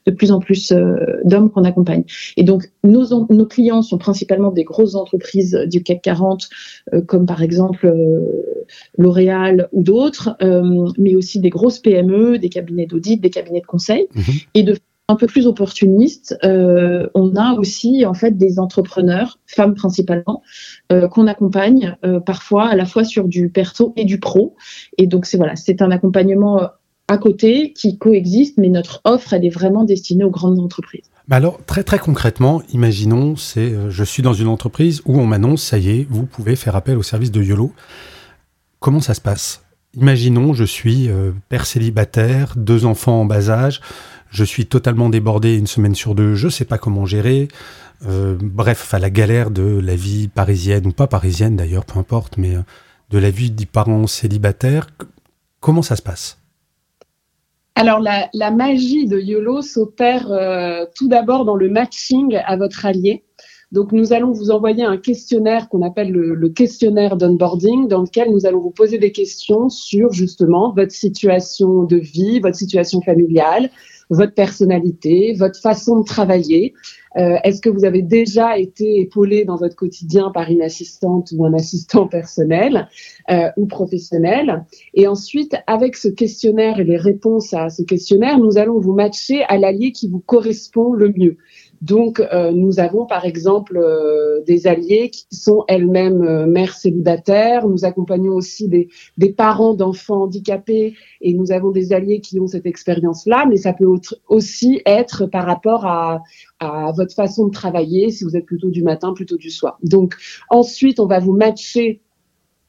de 0.06 0.10
plus 0.12 0.32
en 0.32 0.40
plus 0.40 0.72
euh, 0.72 0.96
d'hommes 1.24 1.50
qu'on 1.50 1.64
accompagne. 1.64 2.04
Et 2.36 2.42
donc, 2.42 2.70
nos, 2.82 3.26
nos 3.28 3.46
clients 3.46 3.82
sont 3.82 3.98
principalement 3.98 4.50
des 4.50 4.64
grosses 4.64 4.94
entreprises 4.94 5.58
du 5.70 5.82
CAC 5.82 6.02
40, 6.02 6.48
comme 7.06 7.26
par 7.26 7.42
exemple 7.42 7.92
L'Oréal 8.96 9.68
ou 9.72 9.82
d'autres, 9.82 10.36
mais 10.98 11.14
aussi 11.14 11.40
des 11.40 11.50
grosses 11.50 11.78
PME, 11.78 12.38
des 12.38 12.48
cabinets 12.48 12.86
d'audit, 12.86 13.20
des 13.20 13.30
cabinets 13.30 13.60
de 13.60 13.66
conseil. 13.66 13.99
Mhm. 14.14 14.34
Et 14.54 14.62
de 14.62 14.76
un 15.10 15.16
peu 15.16 15.26
plus 15.26 15.48
opportuniste, 15.48 16.38
euh, 16.44 17.08
on 17.14 17.34
a 17.34 17.54
aussi 17.54 18.06
en 18.06 18.14
fait 18.14 18.38
des 18.38 18.60
entrepreneurs, 18.60 19.40
femmes 19.44 19.74
principalement, 19.74 20.42
euh, 20.92 21.08
qu'on 21.08 21.26
accompagne 21.26 21.96
euh, 22.04 22.20
parfois 22.20 22.68
à 22.68 22.76
la 22.76 22.86
fois 22.86 23.02
sur 23.02 23.26
du 23.26 23.48
perso 23.48 23.92
et 23.96 24.04
du 24.04 24.20
pro. 24.20 24.54
Et 24.98 25.08
donc 25.08 25.26
c'est 25.26 25.36
voilà, 25.36 25.56
c'est 25.56 25.82
un 25.82 25.90
accompagnement 25.90 26.60
à 27.08 27.18
côté 27.18 27.72
qui 27.72 27.98
coexiste, 27.98 28.56
mais 28.56 28.68
notre 28.68 29.00
offre 29.02 29.32
elle 29.32 29.44
est 29.44 29.50
vraiment 29.50 29.82
destinée 29.82 30.22
aux 30.22 30.30
grandes 30.30 30.60
entreprises. 30.60 31.10
Bah 31.26 31.36
alors 31.36 31.58
très 31.66 31.82
très 31.82 31.98
concrètement, 31.98 32.62
imaginons 32.72 33.34
c'est 33.34 33.74
je 33.88 34.04
suis 34.04 34.22
dans 34.22 34.34
une 34.34 34.48
entreprise 34.48 35.02
où 35.06 35.18
on 35.18 35.26
m'annonce 35.26 35.62
ça 35.64 35.78
y 35.78 35.90
est, 35.90 36.06
vous 36.08 36.24
pouvez 36.24 36.54
faire 36.54 36.76
appel 36.76 36.96
au 36.96 37.02
service 37.02 37.32
de 37.32 37.42
YOLO. 37.42 37.72
Comment 38.78 39.00
ça 39.00 39.14
se 39.14 39.20
passe? 39.20 39.64
Imaginons, 39.94 40.52
je 40.54 40.64
suis 40.64 41.10
père 41.48 41.66
célibataire, 41.66 42.54
deux 42.56 42.84
enfants 42.84 43.22
en 43.22 43.24
bas 43.24 43.50
âge, 43.50 43.80
je 44.30 44.44
suis 44.44 44.66
totalement 44.66 45.08
débordé 45.08 45.56
une 45.56 45.66
semaine 45.66 45.94
sur 45.94 46.14
deux, 46.14 46.34
je 46.34 46.46
ne 46.46 46.52
sais 46.52 46.64
pas 46.64 46.78
comment 46.78 47.04
gérer. 47.04 47.48
Euh, 48.06 48.36
bref, 48.40 48.94
à 48.94 48.98
la 48.98 49.10
galère 49.10 49.50
de 49.50 49.80
la 49.80 49.96
vie 49.96 50.28
parisienne, 50.28 50.86
ou 50.86 50.92
pas 50.92 51.06
parisienne 51.06 51.56
d'ailleurs, 51.56 51.84
peu 51.84 51.98
importe, 51.98 52.38
mais 52.38 52.54
euh, 52.54 52.62
de 53.10 53.18
la 53.18 53.30
vie 53.30 53.50
des 53.50 53.66
parents 53.66 54.06
célibataires. 54.06 54.86
Comment 55.58 55.82
ça 55.82 55.96
se 55.96 56.02
passe? 56.02 56.38
Alors, 57.74 57.98
la, 57.98 58.50
magie 58.50 59.06
de 59.06 59.18
YOLO 59.18 59.62
s'opère 59.62 60.30
euh, 60.30 60.86
tout 60.94 61.08
d'abord 61.08 61.44
dans 61.44 61.56
le 61.56 61.68
matching 61.68 62.36
à 62.44 62.56
votre 62.56 62.86
allié. 62.86 63.24
Donc, 63.72 63.92
nous 63.92 64.12
allons 64.12 64.32
vous 64.32 64.50
envoyer 64.50 64.82
un 64.82 64.96
questionnaire 64.96 65.68
qu'on 65.68 65.82
appelle 65.82 66.10
le, 66.10 66.34
le 66.34 66.48
questionnaire 66.48 67.16
d'onboarding, 67.16 67.86
dans 67.86 68.02
lequel 68.02 68.32
nous 68.32 68.46
allons 68.46 68.60
vous 68.60 68.72
poser 68.72 68.98
des 68.98 69.12
questions 69.12 69.68
sur 69.68 70.12
justement 70.12 70.72
votre 70.74 70.92
situation 70.92 71.84
de 71.84 71.96
vie, 71.96 72.40
votre 72.40 72.56
situation 72.56 73.00
familiale, 73.00 73.70
votre 74.10 74.34
personnalité, 74.34 75.34
votre 75.38 75.60
façon 75.60 76.00
de 76.00 76.04
travailler. 76.04 76.74
Euh, 77.16 77.36
Est-ce 77.44 77.60
que 77.60 77.70
vous 77.70 77.84
avez 77.84 78.02
déjà 78.02 78.58
été 78.58 79.00
épaulé 79.00 79.44
dans 79.44 79.56
votre 79.56 79.76
quotidien 79.76 80.30
par 80.30 80.50
une 80.50 80.62
assistante 80.62 81.32
ou 81.36 81.44
un 81.44 81.54
assistant 81.54 82.06
personnel 82.08 82.88
euh, 83.30 83.50
ou 83.56 83.66
professionnel? 83.66 84.64
Et 84.94 85.06
ensuite, 85.06 85.56
avec 85.66 85.96
ce 85.96 86.08
questionnaire 86.08 86.80
et 86.80 86.84
les 86.84 86.96
réponses 86.96 87.54
à 87.54 87.68
ce 87.68 87.82
questionnaire, 87.82 88.38
nous 88.38 88.58
allons 88.58 88.78
vous 88.80 88.94
matcher 88.94 89.42
à 89.44 89.58
l'allié 89.58 89.92
qui 89.92 90.08
vous 90.08 90.20
correspond 90.20 90.92
le 90.92 91.12
mieux. 91.16 91.36
Donc, 91.80 92.20
euh, 92.20 92.52
nous 92.52 92.78
avons 92.78 93.06
par 93.06 93.24
exemple 93.24 93.78
euh, 93.78 94.42
des 94.46 94.66
alliés 94.66 95.08
qui 95.08 95.24
sont 95.30 95.64
elles-mêmes 95.66 96.22
euh, 96.22 96.46
mères 96.46 96.74
célibataires. 96.74 97.66
Nous 97.66 97.86
accompagnons 97.86 98.34
aussi 98.34 98.68
des, 98.68 98.88
parents 99.32 99.74
d'enfants 99.74 100.24
handicapés 100.24 100.94
et 101.22 101.32
nous 101.32 101.52
avons 101.52 101.70
des 101.70 101.92
alliés 101.92 102.20
qui 102.20 102.38
ont 102.38 102.46
cette 102.46 102.66
expérience-là. 102.66 103.46
Mais 103.48 103.56
ça 103.56 103.72
peut 103.72 103.86
aussi 104.28 104.82
être 104.84 105.26
par 105.26 105.46
rapport 105.46 105.86
à 105.86 106.20
votre 106.94 107.14
façon 107.14 107.46
de 107.46 107.52
travailler, 107.52 108.10
si 108.10 108.24
vous 108.24 108.36
êtes 108.36 108.44
plutôt 108.44 108.68
du 108.68 108.82
matin, 108.82 109.14
plutôt 109.14 109.36
du 109.36 109.50
soir. 109.50 109.78
Donc, 109.82 110.16
ensuite, 110.50 111.00
on 111.00 111.06
va 111.06 111.20
vous 111.20 111.32
matcher 111.32 112.02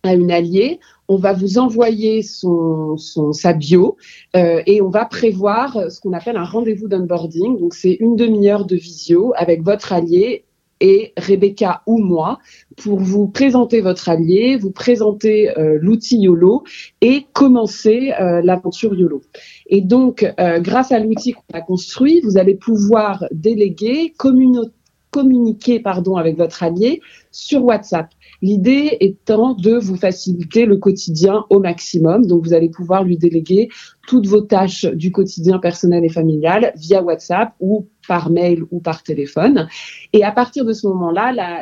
à 0.03 0.13
une 0.13 0.31
alliée, 0.31 0.79
on 1.11 1.17
va 1.17 1.33
vous 1.33 1.57
envoyer 1.57 2.23
son, 2.23 2.95
sa 3.33 3.51
bio 3.51 3.97
euh, 4.37 4.61
et 4.65 4.81
on 4.81 4.87
va 4.87 5.03
prévoir 5.03 5.91
ce 5.91 5.99
qu'on 5.99 6.13
appelle 6.13 6.37
un 6.37 6.45
rendez-vous 6.45 6.87
d'onboarding. 6.87 7.59
Donc 7.59 7.73
c'est 7.73 7.97
une 7.99 8.15
demi-heure 8.15 8.63
de 8.63 8.77
visio 8.77 9.33
avec 9.35 9.61
votre 9.61 9.91
allié 9.91 10.45
et 10.79 11.11
Rebecca 11.17 11.81
ou 11.85 11.97
moi 11.97 12.39
pour 12.77 12.99
vous 12.99 13.27
présenter 13.27 13.81
votre 13.81 14.07
allié, 14.07 14.55
vous 14.55 14.71
présenter 14.71 15.49
euh, 15.57 15.77
l'outil 15.81 16.17
YOLO 16.17 16.63
et 17.01 17.25
commencer 17.33 18.13
euh, 18.17 18.41
l'aventure 18.41 18.95
YOLO. 18.95 19.21
Et 19.67 19.81
donc, 19.81 20.25
grâce 20.37 20.93
à 20.93 20.99
l'outil 20.99 21.33
qu'on 21.33 21.57
a 21.57 21.61
construit, 21.61 22.21
vous 22.21 22.37
allez 22.37 22.55
pouvoir 22.55 23.25
déléguer, 23.31 24.13
communiquer 24.17 25.81
avec 26.17 26.37
votre 26.37 26.63
allié 26.63 27.01
sur 27.31 27.65
WhatsApp. 27.65 28.07
L'idée 28.41 28.97
étant 29.01 29.53
de 29.53 29.75
vous 29.75 29.95
faciliter 29.95 30.65
le 30.65 30.77
quotidien 30.77 31.45
au 31.51 31.59
maximum. 31.59 32.25
Donc, 32.25 32.43
vous 32.43 32.53
allez 32.53 32.69
pouvoir 32.69 33.03
lui 33.03 33.17
déléguer 33.17 33.69
toutes 34.07 34.25
vos 34.25 34.41
tâches 34.41 34.85
du 34.85 35.11
quotidien 35.11 35.59
personnel 35.59 36.03
et 36.03 36.09
familial 36.09 36.73
via 36.75 37.03
WhatsApp 37.03 37.53
ou 37.59 37.87
par 38.07 38.31
mail 38.31 38.63
ou 38.71 38.79
par 38.79 39.03
téléphone. 39.03 39.67
Et 40.13 40.23
à 40.23 40.31
partir 40.31 40.65
de 40.65 40.73
ce 40.73 40.87
moment-là, 40.87 41.61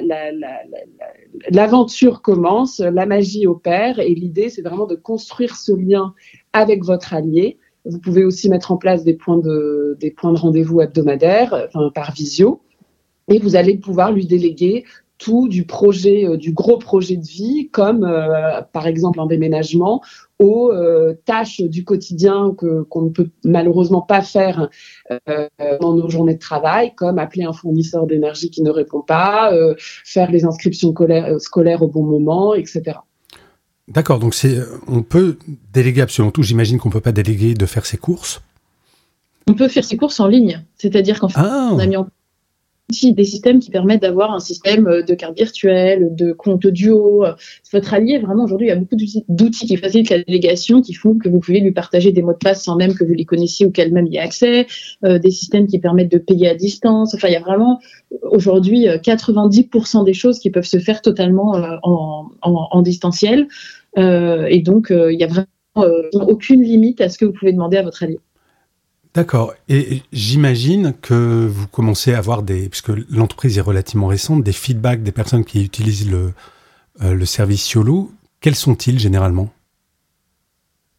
l'aventure 1.51 2.11
la, 2.11 2.15
la, 2.15 2.21
commence, 2.21 2.79
la 2.79 3.05
magie 3.05 3.45
opère 3.45 3.99
et 3.99 4.15
l'idée, 4.15 4.49
c'est 4.49 4.61
vraiment 4.61 4.87
de 4.87 4.95
construire 4.95 5.57
ce 5.57 5.73
lien 5.73 6.13
avec 6.53 6.85
votre 6.85 7.13
allié. 7.13 7.57
Vous 7.85 7.99
pouvez 7.99 8.23
aussi 8.23 8.49
mettre 8.49 8.71
en 8.71 8.77
place 8.77 9.03
des 9.03 9.15
points 9.15 9.37
de, 9.37 9.97
rendez-vous 10.21 10.81
hebdomadaires, 10.81 11.67
enfin, 11.67 11.89
par 11.93 12.13
visio. 12.13 12.61
Et 13.31 13.39
vous 13.39 13.55
allez 13.55 13.77
pouvoir 13.77 14.11
lui 14.11 14.25
déléguer 14.25 14.85
tout 15.19 15.49
du 15.49 15.65
projet, 15.65 16.25
euh, 16.25 16.37
du 16.37 16.53
gros 16.53 16.77
projet 16.77 17.17
de 17.17 17.25
vie, 17.25 17.69
comme 17.71 18.03
euh, 18.03 18.61
par 18.73 18.87
exemple 18.87 19.19
un 19.19 19.27
déménagement, 19.27 20.01
aux 20.39 20.71
euh, 20.71 21.13
tâches 21.25 21.61
du 21.61 21.83
quotidien 21.83 22.55
que 22.57 22.83
qu'on 22.83 23.03
ne 23.03 23.09
peut 23.09 23.29
malheureusement 23.43 24.01
pas 24.01 24.21
faire 24.21 24.69
dans 25.81 25.93
nos 25.93 26.09
journées 26.09 26.35
de 26.35 26.39
travail, 26.39 26.93
comme 26.95 27.19
appeler 27.19 27.43
un 27.43 27.51
fournisseur 27.51 28.07
d'énergie 28.07 28.49
qui 28.49 28.61
ne 28.61 28.69
répond 28.69 29.01
pas, 29.01 29.51
faire 29.77 30.31
les 30.31 30.45
inscriptions 30.45 30.93
scolaires, 31.39 31.81
au 31.81 31.87
bon 31.87 32.03
moment, 32.03 32.53
etc. 32.53 32.99
D'accord, 33.89 34.19
donc 34.19 34.33
c'est, 34.33 34.59
on 34.87 35.01
peut 35.01 35.37
déléguer 35.73 36.01
absolument 36.01 36.31
tout. 36.31 36.43
J'imagine 36.43 36.79
qu'on 36.79 36.89
peut 36.89 37.01
pas 37.01 37.11
déléguer 37.11 37.53
de 37.53 37.65
faire 37.65 37.85
ses 37.85 37.97
courses. 37.97 38.41
On 39.47 39.53
peut 39.53 39.67
faire 39.67 39.83
ses 39.83 39.97
courses 39.97 40.19
en 40.19 40.27
ligne, 40.27 40.63
c'est-à-dire 40.77 41.19
qu'en 41.19 41.27
fait, 41.27 41.41
ah. 41.43 41.71
on 41.73 41.79
a 41.79 41.85
mis 41.85 41.97
en 41.97 42.07
des 42.89 43.23
systèmes 43.23 43.59
qui 43.59 43.69
permettent 43.69 44.01
d'avoir 44.01 44.33
un 44.33 44.39
système 44.39 44.87
euh, 44.87 45.03
de 45.03 45.13
carte 45.13 45.37
virtuelle, 45.37 46.09
de 46.15 46.31
compte 46.31 46.65
duo. 46.67 47.25
Votre 47.71 47.93
allié, 47.93 48.17
vraiment, 48.17 48.43
aujourd'hui, 48.43 48.67
il 48.67 48.69
y 48.69 48.73
a 48.73 48.75
beaucoup 48.75 48.95
d'outils 49.29 49.67
qui 49.67 49.77
facilitent 49.77 50.09
la 50.09 50.23
délégation, 50.23 50.81
qui 50.81 50.93
font 50.93 51.15
que 51.15 51.29
vous 51.29 51.39
pouvez 51.39 51.59
lui 51.59 51.71
partager 51.71 52.11
des 52.11 52.21
mots 52.21 52.33
de 52.33 52.37
passe 52.37 52.63
sans 52.63 52.75
même 52.75 52.95
que 52.95 53.03
vous 53.03 53.13
les 53.13 53.25
connaissiez 53.25 53.65
ou 53.65 53.71
qu'elle-même 53.71 54.07
y 54.07 54.17
ait 54.17 54.19
accès, 54.19 54.67
euh, 55.05 55.19
des 55.19 55.31
systèmes 55.31 55.67
qui 55.67 55.79
permettent 55.79 56.11
de 56.11 56.17
payer 56.17 56.49
à 56.49 56.55
distance. 56.55 57.13
Enfin, 57.13 57.27
il 57.27 57.33
y 57.33 57.37
a 57.37 57.41
vraiment, 57.41 57.79
aujourd'hui, 58.23 58.87
90% 58.87 60.01
euh, 60.01 60.03
des 60.03 60.13
choses 60.13 60.39
qui 60.39 60.49
peuvent 60.49 60.63
se 60.63 60.79
faire 60.79 61.01
totalement 61.01 61.51
en, 61.83 62.31
en, 62.41 62.67
en, 62.71 62.81
distanciel. 62.81 63.47
Euh, 63.97 64.45
et 64.49 64.61
donc, 64.61 64.87
il 64.91 65.15
n'y 65.15 65.23
a 65.23 65.27
vraiment 65.27 65.47
aucune 66.13 66.63
limite 66.63 67.01
à 67.01 67.09
ce 67.09 67.17
que 67.17 67.25
vous 67.25 67.33
pouvez 67.33 67.53
demander 67.53 67.77
à 67.77 67.83
votre 67.83 68.03
allié. 68.03 68.19
D'accord. 69.15 69.53
Et 69.67 70.03
j'imagine 70.13 70.93
que 71.01 71.47
vous 71.47 71.67
commencez 71.67 72.13
à 72.13 72.19
avoir 72.19 72.43
des, 72.43 72.69
puisque 72.69 72.91
l'entreprise 73.09 73.57
est 73.57 73.61
relativement 73.61 74.07
récente, 74.07 74.43
des 74.43 74.51
feedbacks 74.51 75.01
des 75.01 75.11
personnes 75.11 75.43
qui 75.45 75.63
utilisent 75.63 76.09
le, 76.09 76.33
euh, 77.01 77.13
le 77.13 77.25
service 77.25 77.71
YOLO. 77.71 78.11
Quels 78.39 78.55
sont-ils 78.55 78.99
généralement? 78.99 79.49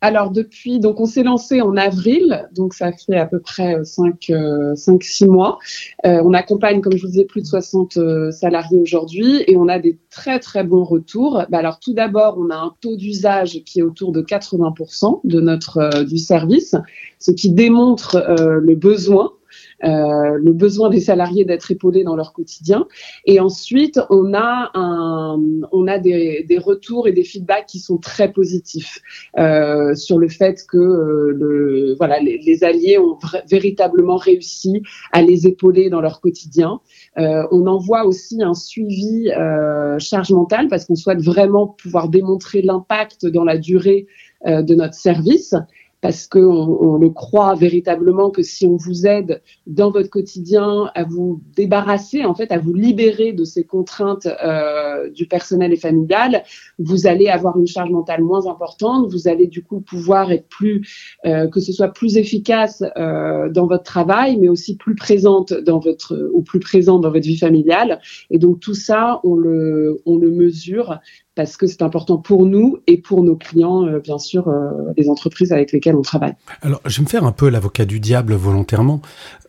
Alors 0.00 0.30
depuis, 0.30 0.80
donc 0.80 0.98
on 0.98 1.04
s'est 1.04 1.22
lancé 1.22 1.60
en 1.60 1.76
avril, 1.76 2.48
donc 2.54 2.72
ça 2.72 2.90
fait 2.92 3.16
à 3.16 3.26
peu 3.26 3.38
près 3.38 3.84
5 3.84 4.30
euh, 4.30 4.74
6 4.74 5.22
euh, 5.22 5.26
mois. 5.26 5.58
Euh, 6.06 6.22
on 6.24 6.32
accompagne, 6.32 6.80
comme 6.80 6.96
je 6.96 7.02
vous 7.02 7.08
disais, 7.08 7.26
plus 7.26 7.42
de 7.42 7.46
60 7.46 7.96
euh, 7.98 8.30
salariés 8.30 8.80
aujourd'hui 8.80 9.44
et 9.46 9.56
on 9.56 9.68
a 9.68 9.78
des 9.78 9.98
très 10.10 10.38
très 10.38 10.64
bons 10.64 10.84
retours. 10.84 11.44
Bah, 11.50 11.58
alors 11.58 11.80
tout 11.80 11.92
d'abord, 11.92 12.36
on 12.38 12.48
a 12.48 12.56
un 12.56 12.74
taux 12.80 12.96
d'usage 12.96 13.62
qui 13.66 13.80
est 13.80 13.82
autour 13.82 14.12
de 14.12 14.22
80% 14.22 15.20
de 15.24 15.40
notre 15.40 16.04
du 16.04 16.16
service, 16.16 16.74
ce 17.18 17.30
qui 17.30 17.50
démontre 17.50 18.16
le 18.38 18.74
besoin 18.74 19.32
euh, 19.32 19.39
le 19.82 20.52
besoin 20.52 20.90
des 20.90 21.00
salariés 21.00 21.44
d'être 21.44 21.70
épaulés 21.70 22.04
dans 22.04 22.16
leur 22.16 22.32
quotidien. 22.32 22.86
Et 23.24 23.40
ensuite, 23.40 24.00
on 24.10 24.34
a, 24.34 24.70
un, 24.74 25.40
on 25.72 25.86
a 25.86 25.98
des, 25.98 26.44
des 26.48 26.58
retours 26.58 27.08
et 27.08 27.12
des 27.12 27.24
feedbacks 27.24 27.66
qui 27.66 27.78
sont 27.78 27.98
très 27.98 28.32
positifs 28.32 29.00
euh, 29.38 29.94
sur 29.94 30.18
le 30.18 30.28
fait 30.28 30.64
que 30.68 30.76
euh, 30.76 31.32
le, 31.34 31.94
voilà, 31.98 32.20
les, 32.20 32.38
les, 32.38 32.64
alliés 32.64 32.98
ont 32.98 33.18
véritablement 33.48 34.16
réussi 34.16 34.82
à 35.12 35.22
les 35.22 35.46
épauler 35.46 35.90
dans 35.90 36.00
leur 36.00 36.20
quotidien. 36.20 36.80
Euh, 37.18 37.46
on 37.50 37.66
envoie 37.66 38.04
aussi 38.04 38.42
un 38.42 38.54
suivi 38.54 39.30
euh, 39.30 39.98
charge 39.98 40.32
mentale 40.32 40.68
parce 40.68 40.84
qu'on 40.84 40.94
souhaite 40.94 41.20
vraiment 41.20 41.66
pouvoir 41.66 42.08
démontrer 42.08 42.62
l'impact 42.62 43.26
dans 43.26 43.44
la 43.44 43.58
durée 43.58 44.06
euh, 44.46 44.62
de 44.62 44.74
notre 44.74 44.94
service 44.94 45.54
parce 46.00 46.26
qu'on 46.26 46.78
on 46.80 46.96
le 46.96 47.10
croit 47.10 47.54
véritablement 47.54 48.30
que 48.30 48.42
si 48.42 48.66
on 48.66 48.76
vous 48.76 49.06
aide 49.06 49.42
dans 49.66 49.90
votre 49.90 50.08
quotidien 50.08 50.90
à 50.94 51.04
vous 51.04 51.42
débarrasser, 51.54 52.24
en 52.24 52.34
fait, 52.34 52.52
à 52.52 52.58
vous 52.58 52.72
libérer 52.72 53.32
de 53.32 53.44
ces 53.44 53.64
contraintes 53.64 54.26
euh, 54.26 55.10
du 55.10 55.26
personnel 55.26 55.72
et 55.72 55.76
familial, 55.76 56.42
vous 56.78 57.06
allez 57.06 57.28
avoir 57.28 57.58
une 57.58 57.66
charge 57.66 57.90
mentale 57.90 58.22
moins 58.22 58.46
importante, 58.46 59.10
vous 59.10 59.28
allez 59.28 59.46
du 59.46 59.62
coup 59.62 59.80
pouvoir 59.80 60.32
être 60.32 60.48
plus, 60.48 61.16
euh, 61.26 61.48
que 61.48 61.60
ce 61.60 61.72
soit 61.72 61.88
plus 61.88 62.16
efficace 62.16 62.82
euh, 62.96 63.50
dans 63.50 63.66
votre 63.66 63.84
travail, 63.84 64.38
mais 64.38 64.48
aussi 64.48 64.76
plus 64.76 64.94
présente 64.94 65.52
dans 65.52 65.80
votre, 65.80 66.30
ou 66.32 66.42
plus 66.42 66.60
présent 66.60 66.98
dans 66.98 67.10
votre 67.10 67.26
vie 67.26 67.38
familiale. 67.38 68.00
Et 68.30 68.38
donc 68.38 68.60
tout 68.60 68.74
ça, 68.74 69.20
on 69.22 69.34
le, 69.34 70.00
on 70.06 70.16
le 70.16 70.30
mesure 70.30 70.98
parce 71.34 71.56
que 71.56 71.66
c'est 71.66 71.82
important 71.82 72.18
pour 72.18 72.44
nous 72.44 72.78
et 72.86 72.98
pour 73.00 73.22
nos 73.22 73.36
clients, 73.36 73.86
euh, 73.86 74.00
bien 74.00 74.18
sûr, 74.18 74.48
euh, 74.48 74.70
les 74.96 75.08
entreprises 75.08 75.52
avec 75.52 75.72
lesquelles 75.72 75.96
on 75.96 76.02
travaille. 76.02 76.34
Alors, 76.62 76.80
je 76.84 76.96
vais 76.98 77.04
me 77.04 77.08
faire 77.08 77.24
un 77.24 77.32
peu 77.32 77.48
l'avocat 77.48 77.84
du 77.84 78.00
diable 78.00 78.34
volontairement. 78.34 79.00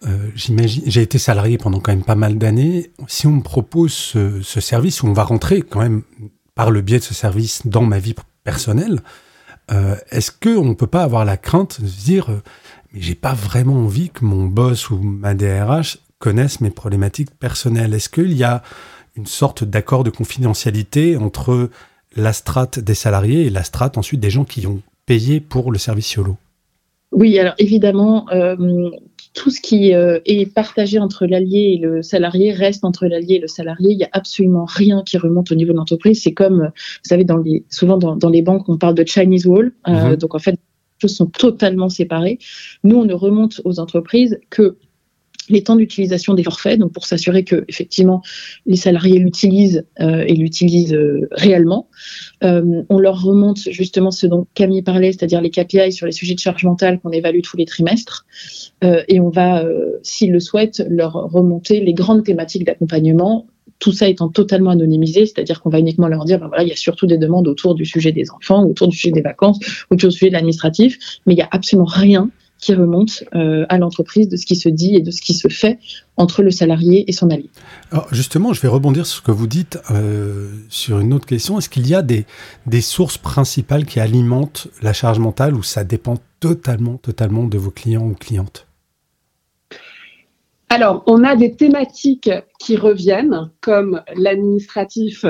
Euh, 0.05 0.29
j'ai 0.35 1.01
été 1.01 1.17
salarié 1.17 1.57
pendant 1.57 1.79
quand 1.79 1.91
même 1.91 2.03
pas 2.03 2.15
mal 2.15 2.37
d'années. 2.37 2.91
Si 3.07 3.27
on 3.27 3.31
me 3.31 3.41
propose 3.41 3.93
ce, 3.93 4.41
ce, 4.41 4.61
service, 4.61 5.01
où 5.03 5.07
on 5.07 5.13
va 5.13 5.23
rentrer 5.23 5.61
quand 5.61 5.79
même 5.79 6.03
par 6.55 6.71
le 6.71 6.81
biais 6.81 6.99
de 6.99 7.03
ce 7.03 7.13
service 7.13 7.65
dans 7.65 7.83
ma 7.83 7.99
vie 7.99 8.15
personnelle, 8.43 9.01
euh, 9.71 9.95
est-ce 10.11 10.31
qu'on 10.31 10.65
ne 10.65 10.73
peut 10.73 10.87
pas 10.87 11.03
avoir 11.03 11.25
la 11.25 11.37
crainte 11.37 11.81
de 11.81 11.87
se 11.87 12.03
dire, 12.03 12.29
mais 12.93 13.01
j'ai 13.01 13.15
pas 13.15 13.33
vraiment 13.33 13.75
envie 13.75 14.09
que 14.09 14.25
mon 14.25 14.45
boss 14.45 14.89
ou 14.89 14.97
ma 14.97 15.33
DRH 15.33 15.99
connaisse 16.19 16.61
mes 16.61 16.71
problématiques 16.71 17.31
personnelles? 17.31 17.93
Est-ce 17.93 18.09
qu'il 18.09 18.33
y 18.33 18.43
a 18.43 18.61
une 19.15 19.25
sorte 19.25 19.63
d'accord 19.63 20.03
de 20.03 20.09
confidentialité 20.09 21.17
entre 21.17 21.69
la 22.15 22.33
strate 22.33 22.79
des 22.79 22.93
salariés 22.93 23.45
et 23.45 23.49
la 23.49 23.63
strate 23.63 23.97
ensuite 23.97 24.19
des 24.19 24.29
gens 24.29 24.43
qui 24.45 24.67
ont 24.67 24.81
payé 25.05 25.39
pour 25.39 25.71
le 25.71 25.77
service 25.77 26.13
YOLO 26.13 26.37
Oui, 27.11 27.37
alors 27.39 27.53
évidemment, 27.57 28.29
euh, 28.31 28.55
tout 29.33 29.49
ce 29.49 29.61
qui 29.61 29.93
euh, 29.93 30.19
est 30.25 30.45
partagé 30.53 30.99
entre 30.99 31.25
l'allié 31.25 31.75
et 31.75 31.77
le 31.77 32.01
salarié 32.01 32.51
reste 32.51 32.83
entre 32.83 33.05
l'allié 33.07 33.35
et 33.35 33.39
le 33.39 33.47
salarié. 33.47 33.91
Il 33.91 33.97
n'y 33.97 34.03
a 34.03 34.09
absolument 34.11 34.65
rien 34.65 35.03
qui 35.05 35.17
remonte 35.17 35.51
au 35.51 35.55
niveau 35.55 35.71
de 35.71 35.77
l'entreprise. 35.77 36.21
C'est 36.21 36.33
comme, 36.33 36.59
vous 36.65 37.07
savez, 37.07 37.23
dans 37.23 37.37
les, 37.37 37.63
souvent 37.69 37.97
dans, 37.97 38.15
dans, 38.15 38.29
les 38.29 38.41
banques, 38.41 38.67
on 38.67 38.77
parle 38.77 38.95
de 38.95 39.05
Chinese 39.05 39.45
Wall. 39.45 39.73
Euh, 39.87 39.91
-hmm. 39.91 40.17
Donc 40.17 40.35
en 40.35 40.39
fait, 40.39 40.51
les 40.51 40.57
choses 41.01 41.15
sont 41.15 41.27
totalement 41.27 41.89
séparées. 41.89 42.39
Nous, 42.83 42.97
on 42.97 43.05
ne 43.05 43.13
remonte 43.13 43.61
aux 43.63 43.79
entreprises 43.79 44.39
que 44.49 44.77
les 45.49 45.63
temps 45.63 45.75
d'utilisation 45.75 46.33
des 46.33 46.43
forfaits, 46.43 46.79
donc 46.79 46.91
pour 46.93 47.05
s'assurer 47.05 47.43
que 47.43 47.65
effectivement 47.67 48.21
les 48.65 48.75
salariés 48.75 49.19
l'utilisent 49.19 49.85
euh, 49.99 50.23
et 50.27 50.33
l'utilisent 50.33 50.93
euh, 50.93 51.27
réellement. 51.31 51.87
Euh, 52.43 52.83
on 52.89 52.99
leur 52.99 53.21
remonte 53.21 53.59
justement 53.69 54.11
ce 54.11 54.27
dont 54.27 54.47
Camille 54.53 54.81
parlait, 54.81 55.11
c'est-à-dire 55.11 55.41
les 55.41 55.49
KPI 55.49 55.91
sur 55.91 56.05
les 56.05 56.11
sujets 56.11 56.35
de 56.35 56.39
charge 56.39 56.63
mentale 56.63 56.99
qu'on 56.99 57.11
évalue 57.11 57.41
tous 57.41 57.57
les 57.57 57.65
trimestres, 57.65 58.25
et 58.83 59.19
on 59.19 59.29
va, 59.29 59.63
s'ils 60.01 60.31
le 60.31 60.39
souhaitent, 60.39 60.83
leur 60.89 61.13
remonter 61.13 61.81
les 61.81 61.93
grandes 61.93 62.23
thématiques 62.23 62.65
d'accompagnement. 62.65 63.45
Tout 63.77 63.91
ça 63.91 64.07
étant 64.07 64.29
totalement 64.29 64.71
anonymisé, 64.71 65.25
c'est-à-dire 65.27 65.61
qu'on 65.61 65.69
va 65.69 65.79
uniquement 65.79 66.07
leur 66.07 66.25
dire, 66.25 66.39
ben 66.39 66.47
voilà, 66.47 66.63
il 66.63 66.69
y 66.69 66.71
a 66.71 66.75
surtout 66.75 67.05
des 67.05 67.17
demandes 67.17 67.47
autour 67.47 67.75
du 67.75 67.85
sujet 67.85 68.11
des 68.11 68.31
enfants, 68.31 68.65
autour 68.65 68.87
du 68.87 68.95
sujet 68.95 69.11
des 69.11 69.21
vacances, 69.21 69.59
autour 69.91 70.09
du 70.09 70.15
sujet 70.15 70.29
de 70.29 70.33
l'administratif, 70.33 70.97
mais 71.25 71.33
il 71.33 71.37
n'y 71.37 71.43
a 71.43 71.49
absolument 71.51 71.85
rien 71.85 72.31
qui 72.61 72.75
remonte 72.75 73.23
euh, 73.35 73.65
à 73.69 73.77
l'entreprise 73.77 74.29
de 74.29 74.37
ce 74.37 74.45
qui 74.45 74.55
se 74.55 74.69
dit 74.69 74.95
et 74.95 75.01
de 75.01 75.11
ce 75.11 75.21
qui 75.21 75.33
se 75.33 75.47
fait 75.47 75.79
entre 76.15 76.43
le 76.43 76.51
salarié 76.51 77.03
et 77.07 77.11
son 77.11 77.29
allié. 77.31 77.49
Alors 77.91 78.07
justement, 78.13 78.53
je 78.53 78.61
vais 78.61 78.67
rebondir 78.67 79.05
sur 79.05 79.17
ce 79.17 79.21
que 79.21 79.31
vous 79.31 79.47
dites 79.47 79.79
euh, 79.89 80.51
sur 80.69 80.99
une 80.99 81.13
autre 81.13 81.25
question. 81.25 81.57
Est-ce 81.57 81.69
qu'il 81.69 81.87
y 81.87 81.95
a 81.95 82.03
des, 82.03 82.25
des 82.67 82.81
sources 82.81 83.17
principales 83.17 83.85
qui 83.85 83.99
alimentent 83.99 84.67
la 84.81 84.93
charge 84.93 85.19
mentale 85.19 85.55
ou 85.55 85.63
ça 85.63 85.83
dépend 85.83 86.17
totalement, 86.39 86.97
totalement 86.97 87.45
de 87.45 87.57
vos 87.57 87.71
clients 87.71 88.05
ou 88.05 88.13
clientes? 88.13 88.67
Alors, 90.69 91.03
on 91.05 91.25
a 91.25 91.35
des 91.35 91.55
thématiques 91.55 92.31
qui 92.57 92.77
reviennent, 92.77 93.51
comme 93.59 94.03
l'administratif 94.15 95.25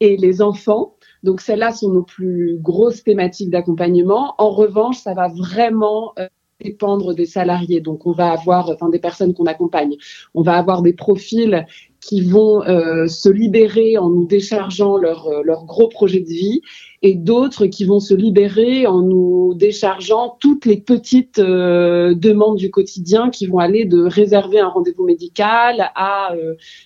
et 0.00 0.16
les 0.16 0.42
enfants. 0.42 0.96
Donc, 1.22 1.42
celles-là 1.42 1.70
sont 1.70 1.92
nos 1.92 2.02
plus 2.02 2.58
grosses 2.60 3.04
thématiques 3.04 3.50
d'accompagnement. 3.50 4.34
En 4.38 4.50
revanche, 4.50 4.98
ça 4.98 5.14
va 5.14 5.28
vraiment 5.28 6.12
euh, 6.18 6.26
dépendre 6.62 7.14
des 7.14 7.26
salariés. 7.26 7.80
Donc, 7.80 8.06
on 8.06 8.12
va 8.12 8.32
avoir, 8.32 8.76
des 8.90 8.98
personnes 8.98 9.34
qu'on 9.34 9.46
accompagne. 9.46 9.96
On 10.34 10.42
va 10.42 10.56
avoir 10.56 10.82
des 10.82 10.92
profils 10.92 11.66
qui 12.00 12.22
vont 12.22 12.62
euh, 12.62 13.06
se 13.06 13.28
libérer 13.28 13.98
en 13.98 14.08
nous 14.08 14.24
déchargeant 14.24 14.96
leur, 14.96 15.26
euh, 15.28 15.42
leur 15.44 15.64
gros 15.64 15.88
projet 15.88 16.20
de 16.20 16.28
vie 16.28 16.62
et 17.02 17.14
d'autres 17.14 17.66
qui 17.66 17.84
vont 17.84 18.00
se 18.00 18.14
libérer 18.14 18.86
en 18.86 19.00
nous 19.00 19.54
déchargeant 19.54 20.36
toutes 20.40 20.66
les 20.66 20.78
petites 20.78 21.38
euh, 21.38 22.14
demandes 22.14 22.56
du 22.56 22.70
quotidien 22.70 23.30
qui 23.30 23.46
vont 23.46 23.58
aller 23.58 23.84
de 23.84 24.02
réserver 24.02 24.60
un 24.60 24.68
rendez-vous 24.68 25.04
médical 25.04 25.90
à 25.94 26.34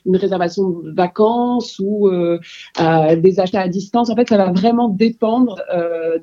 une 0.06 0.16
réservation 0.16 0.70
de 0.70 0.92
vacances 0.92 1.80
ou 1.82 2.08
à 2.76 3.16
des 3.16 3.40
achats 3.40 3.60
à 3.60 3.68
distance. 3.68 4.08
En 4.10 4.14
fait, 4.14 4.28
ça 4.28 4.36
va 4.36 4.52
vraiment 4.52 4.88
dépendre 4.88 5.60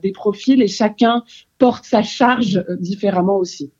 des 0.01 0.11
profils 0.11 0.61
et 0.61 0.67
chacun 0.67 1.23
porte 1.57 1.83
sa 1.83 2.01
charge 2.01 2.63
différemment 2.79 3.37
aussi. 3.37 3.71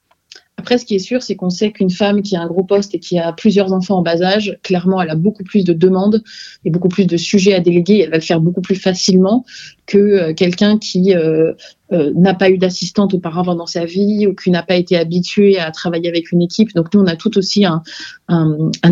Après, 0.62 0.78
ce 0.78 0.86
qui 0.86 0.94
est 0.94 1.00
sûr, 1.00 1.24
c'est 1.24 1.36
qu'on 1.36 1.50
sait 1.50 1.72
qu'une 1.72 1.90
femme 1.90 2.22
qui 2.22 2.36
a 2.36 2.42
un 2.42 2.46
gros 2.46 2.64
poste 2.64 2.94
et 2.94 3.00
qui 3.00 3.18
a 3.18 3.34
plusieurs 3.34 3.74
enfants 3.74 3.98
en 3.98 4.04
bas 4.04 4.22
âge, 4.22 4.60
clairement, 4.62 5.02
elle 5.02 5.10
a 5.10 5.16
beaucoup 5.16 5.44
plus 5.44 5.64
de 5.64 5.74
demandes 5.74 6.22
et 6.66 6.70
beaucoup 6.70 6.88
plus 6.88 7.08
de 7.08 7.18
sujets 7.18 7.56
à 7.56 7.60
déléguer. 7.60 8.02
Elle 8.02 8.12
va 8.12 8.18
le 8.18 8.22
faire 8.22 8.40
beaucoup 8.40 8.62
plus 8.62 8.76
facilement 8.76 9.44
que 9.88 9.98
euh, 9.98 10.34
quelqu'un 10.36 10.78
qui 10.78 11.16
euh, 11.16 11.54
euh, 11.92 12.12
n'a 12.16 12.34
pas 12.34 12.50
eu 12.50 12.58
d'assistante 12.58 13.14
auparavant 13.14 13.56
dans 13.56 13.66
sa 13.66 13.86
vie 13.86 14.28
ou 14.28 14.34
qui 14.34 14.50
n'a 14.50 14.64
pas 14.64 14.76
été 14.76 14.98
habitué 14.98 15.60
à 15.60 15.72
travailler 15.72 16.08
avec 16.08 16.32
une 16.32 16.42
équipe. 16.42 16.74
Donc 16.74 16.94
nous, 16.94 17.02
on 17.02 17.08
a 17.08 17.16
tout 17.16 17.38
aussi 17.38 17.66
un, 17.66 17.82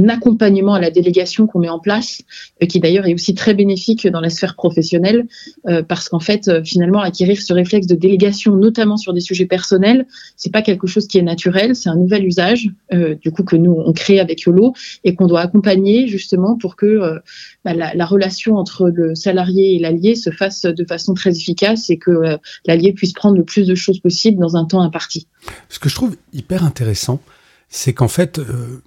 accompagnement 0.10 0.74
à 0.74 0.80
la 0.80 0.92
délégation 0.92 1.48
qu'on 1.48 1.60
met 1.60 1.70
en 1.70 1.80
place, 1.80 2.22
qui 2.68 2.80
d'ailleurs 2.80 3.06
est 3.06 3.14
aussi 3.14 3.34
très 3.34 3.54
bénéfique 3.54 4.08
dans 4.08 4.20
la 4.20 4.30
sphère 4.30 4.56
professionnelle, 4.56 5.28
parce 5.88 6.10
qu'en 6.10 6.20
fait, 6.20 6.64
finalement, 6.66 7.00
acquérir 7.00 7.42
ce 7.42 7.54
réflexe 7.54 7.88
de 7.88 7.96
délégation, 7.96 8.56
notamment 8.56 8.98
sur 8.98 9.14
des 9.14 9.22
sujets 9.22 9.46
personnels, 9.46 10.08
c'est 10.36 10.52
pas 10.52 10.62
quelque 10.62 10.88
chose 10.88 11.08
qui 11.08 11.18
est 11.18 11.22
naturel, 11.22 11.76
c'est 11.76 11.90
un 11.90 11.96
nouvel 11.96 12.26
usage, 12.26 12.70
du 12.92 13.32
coup 13.32 13.44
que 13.44 13.56
nous 13.56 13.82
on 13.86 13.94
crée 13.94 14.20
avec 14.20 14.42
Yolo 14.42 14.74
et 15.04 15.16
qu'on 15.16 15.28
doit 15.28 15.42
accompagner 15.42 16.08
justement 16.08 16.58
pour 16.58 16.76
que 16.76 17.20
bah, 17.64 17.74
la, 17.74 17.94
la, 17.94 18.06
relation 18.06 18.56
entre 18.56 18.90
le 18.90 19.16
salarié 19.16 19.76
et 19.76 19.80
l'allié 19.80 20.16
se 20.16 20.32
fasse 20.32 20.64
de 20.64 20.86
façon 20.86 21.14
très 21.14 21.32
efficace 21.32 21.90
et 21.90 21.98
que 21.98 22.12
euh, 22.12 22.38
l'allié 22.90 22.94
puisse 22.94 23.14
prendre 23.14 23.38
le 23.38 23.44
plus 23.44 23.68
de 23.68 23.76
choses 23.76 24.00
possible 24.00 24.40
dans 24.40 24.56
un 24.56 24.66
temps 24.66 24.82
imparti. 24.82 25.28
Ce 25.70 25.80
que 25.80 25.90
je 25.90 25.96
trouve 25.96 26.16
hyper 26.34 26.64
intéressant, 26.64 27.22
c'est 27.70 27.94
qu'en 27.94 28.08
fait, 28.08 28.40
euh, 28.40 28.82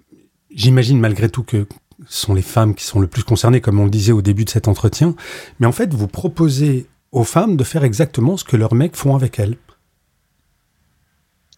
j'imagine 0.55 0.99
malgré 0.99 1.29
tout 1.29 1.43
que 1.43 1.67
ce 2.09 2.27
sont 2.27 2.35
les 2.35 2.43
femmes 2.43 2.75
qui 2.75 2.85
sont 2.85 3.01
le 3.01 3.07
plus 3.07 3.23
concernées, 3.23 3.61
comme 3.61 3.79
on 3.79 3.85
le 3.85 3.91
disait 3.91 4.13
au 4.13 4.23
début 4.23 4.45
de 4.45 4.51
cet 4.51 4.67
entretien, 4.69 5.15
mais 5.61 5.67
en 5.67 5.73
fait, 5.73 5.93
vous 5.95 6.09
proposez 6.09 6.87
aux 7.13 7.25
femmes 7.25 7.57
de 7.57 7.65
faire 7.65 7.85
exactement 7.85 8.37
ce 8.37 8.45
que 8.45 8.57
leurs 8.57 8.75
mecs 8.75 8.97
font 8.97 9.15
avec 9.15 9.39
elles. 9.39 9.57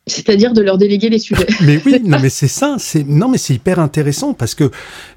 C'est-à-dire 0.06 0.52
de 0.52 0.60
leur 0.60 0.76
déléguer 0.76 1.08
les 1.08 1.18
sujets. 1.18 1.46
mais 1.62 1.80
oui, 1.86 2.02
non, 2.04 2.18
mais 2.20 2.28
c'est 2.28 2.48
ça. 2.48 2.76
C'est 2.78 3.04
non, 3.04 3.28
mais 3.28 3.38
c'est 3.38 3.54
hyper 3.54 3.78
intéressant 3.78 4.34
parce 4.34 4.54
que 4.54 4.70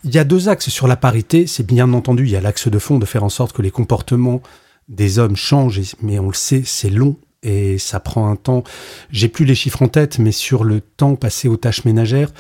il 0.05 0.15
y 0.15 0.17
a 0.17 0.23
deux 0.23 0.47
axes 0.47 0.69
sur 0.69 0.87
la 0.87 0.95
parité. 0.95 1.45
C'est 1.45 1.65
bien 1.65 1.91
entendu, 1.91 2.23
il 2.23 2.29
y 2.29 2.37
a 2.37 2.41
l'axe 2.41 2.69
de 2.69 2.79
fond 2.79 2.97
de 2.97 3.05
faire 3.05 3.25
en 3.25 3.29
sorte 3.29 3.51
que 3.51 3.61
les 3.61 3.71
comportements 3.71 4.41
des 4.87 5.19
hommes 5.19 5.35
changent, 5.35 5.95
mais 6.01 6.19
on 6.19 6.27
le 6.27 6.33
sait, 6.33 6.63
c'est 6.65 6.89
long 6.89 7.17
et 7.43 7.77
ça 7.77 7.99
prend 7.99 8.29
un 8.29 8.35
temps. 8.35 8.63
J'ai 9.11 9.27
plus 9.27 9.45
les 9.45 9.55
chiffres 9.55 9.81
en 9.81 9.87
tête, 9.87 10.19
mais 10.19 10.31
sur 10.31 10.63
le 10.63 10.81
temps 10.81 11.15
passé 11.15 11.47
aux 11.47 11.57
tâches 11.57 11.85
ménagères, 11.85 12.31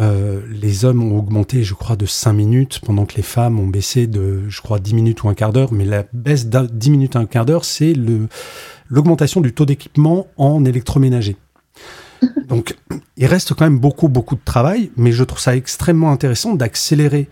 euh, 0.00 0.40
les 0.50 0.84
hommes 0.84 1.02
ont 1.02 1.18
augmenté, 1.18 1.64
je 1.64 1.74
crois, 1.74 1.96
de 1.96 2.06
5 2.06 2.32
minutes, 2.32 2.80
pendant 2.80 3.04
que 3.04 3.14
les 3.16 3.22
femmes 3.22 3.60
ont 3.60 3.66
baissé 3.66 4.06
de, 4.06 4.48
je 4.48 4.60
crois, 4.60 4.78
10 4.78 4.94
minutes 4.94 5.22
ou 5.22 5.28
un 5.28 5.34
quart 5.34 5.52
d'heure. 5.52 5.72
Mais 5.72 5.84
la 5.84 6.04
baisse 6.12 6.46
de 6.46 6.66
10 6.66 6.90
minutes 6.90 7.16
à 7.16 7.20
un 7.20 7.26
quart 7.26 7.44
d'heure, 7.44 7.64
c'est 7.64 7.94
l'augmentation 8.88 9.40
du 9.40 9.52
taux 9.52 9.66
d'équipement 9.66 10.28
en 10.36 10.64
électroménager. 10.64 11.36
Donc, 12.48 12.76
il 13.16 13.26
reste 13.26 13.54
quand 13.54 13.64
même 13.64 13.78
beaucoup, 13.78 14.08
beaucoup 14.08 14.36
de 14.36 14.44
travail, 14.44 14.90
mais 14.96 15.12
je 15.12 15.24
trouve 15.24 15.40
ça 15.40 15.56
extrêmement 15.56 16.10
intéressant 16.10 16.54
d'accélérer 16.54 17.28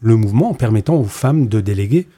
le 0.00 0.16
mouvement 0.16 0.50
en 0.50 0.54
permettant 0.54 0.96
aux 0.96 1.04
femmes 1.04 1.46
de 1.46 1.60
déléguer 1.60 2.08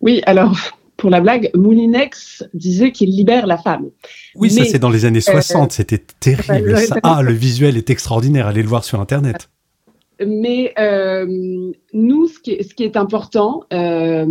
oui, 0.00 0.22
alors 0.26 0.56
pour 0.96 1.10
la 1.10 1.20
blague, 1.20 1.50
Moulinex 1.54 2.44
disait 2.52 2.92
qu'il 2.92 3.10
libère 3.10 3.46
la 3.46 3.56
femme. 3.56 3.86
Oui, 4.34 4.50
ça 4.50 4.64
c'est 4.64 4.78
dans 4.78 4.90
les 4.90 5.04
années 5.06 5.20
60, 5.20 5.70
euh, 5.70 5.74
c'était 5.74 6.02
terrible. 6.20 6.76
Ah, 7.02 7.22
le 7.22 7.32
visuel 7.32 7.76
est 7.76 7.90
extraordinaire, 7.90 8.46
allez 8.46 8.62
le 8.62 8.68
voir 8.68 8.84
sur 8.84 9.00
Internet. 9.00 9.48
Mais 10.26 10.74
euh, 10.78 11.24
nous, 11.94 12.28
ce 12.28 12.38
qui, 12.38 12.52
est, 12.52 12.62
ce 12.62 12.74
qui 12.74 12.84
est 12.84 12.98
important, 12.98 13.62
euh, 13.72 14.26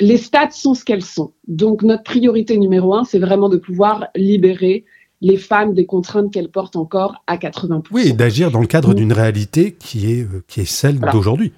les 0.00 0.16
stats 0.16 0.50
sont 0.52 0.74
ce 0.74 0.84
qu'elles 0.84 1.04
sont. 1.04 1.32
Donc 1.48 1.82
notre 1.82 2.04
priorité 2.04 2.56
numéro 2.56 2.94
un, 2.94 3.02
c'est 3.02 3.18
vraiment 3.18 3.48
de 3.48 3.56
pouvoir 3.56 4.06
libérer 4.14 4.84
les 5.20 5.36
femmes 5.36 5.74
des 5.74 5.86
contraintes 5.86 6.32
qu'elles 6.32 6.50
portent 6.50 6.76
encore 6.76 7.16
à 7.26 7.36
80%. 7.36 7.82
Oui, 7.90 8.08
et 8.08 8.12
d'agir 8.12 8.52
dans 8.52 8.60
le 8.60 8.66
cadre 8.68 8.94
d'une 8.94 9.12
réalité 9.12 9.72
qui 9.72 10.12
est, 10.12 10.28
qui 10.46 10.60
est 10.60 10.64
celle 10.64 11.00
d'aujourd'hui. 11.00 11.52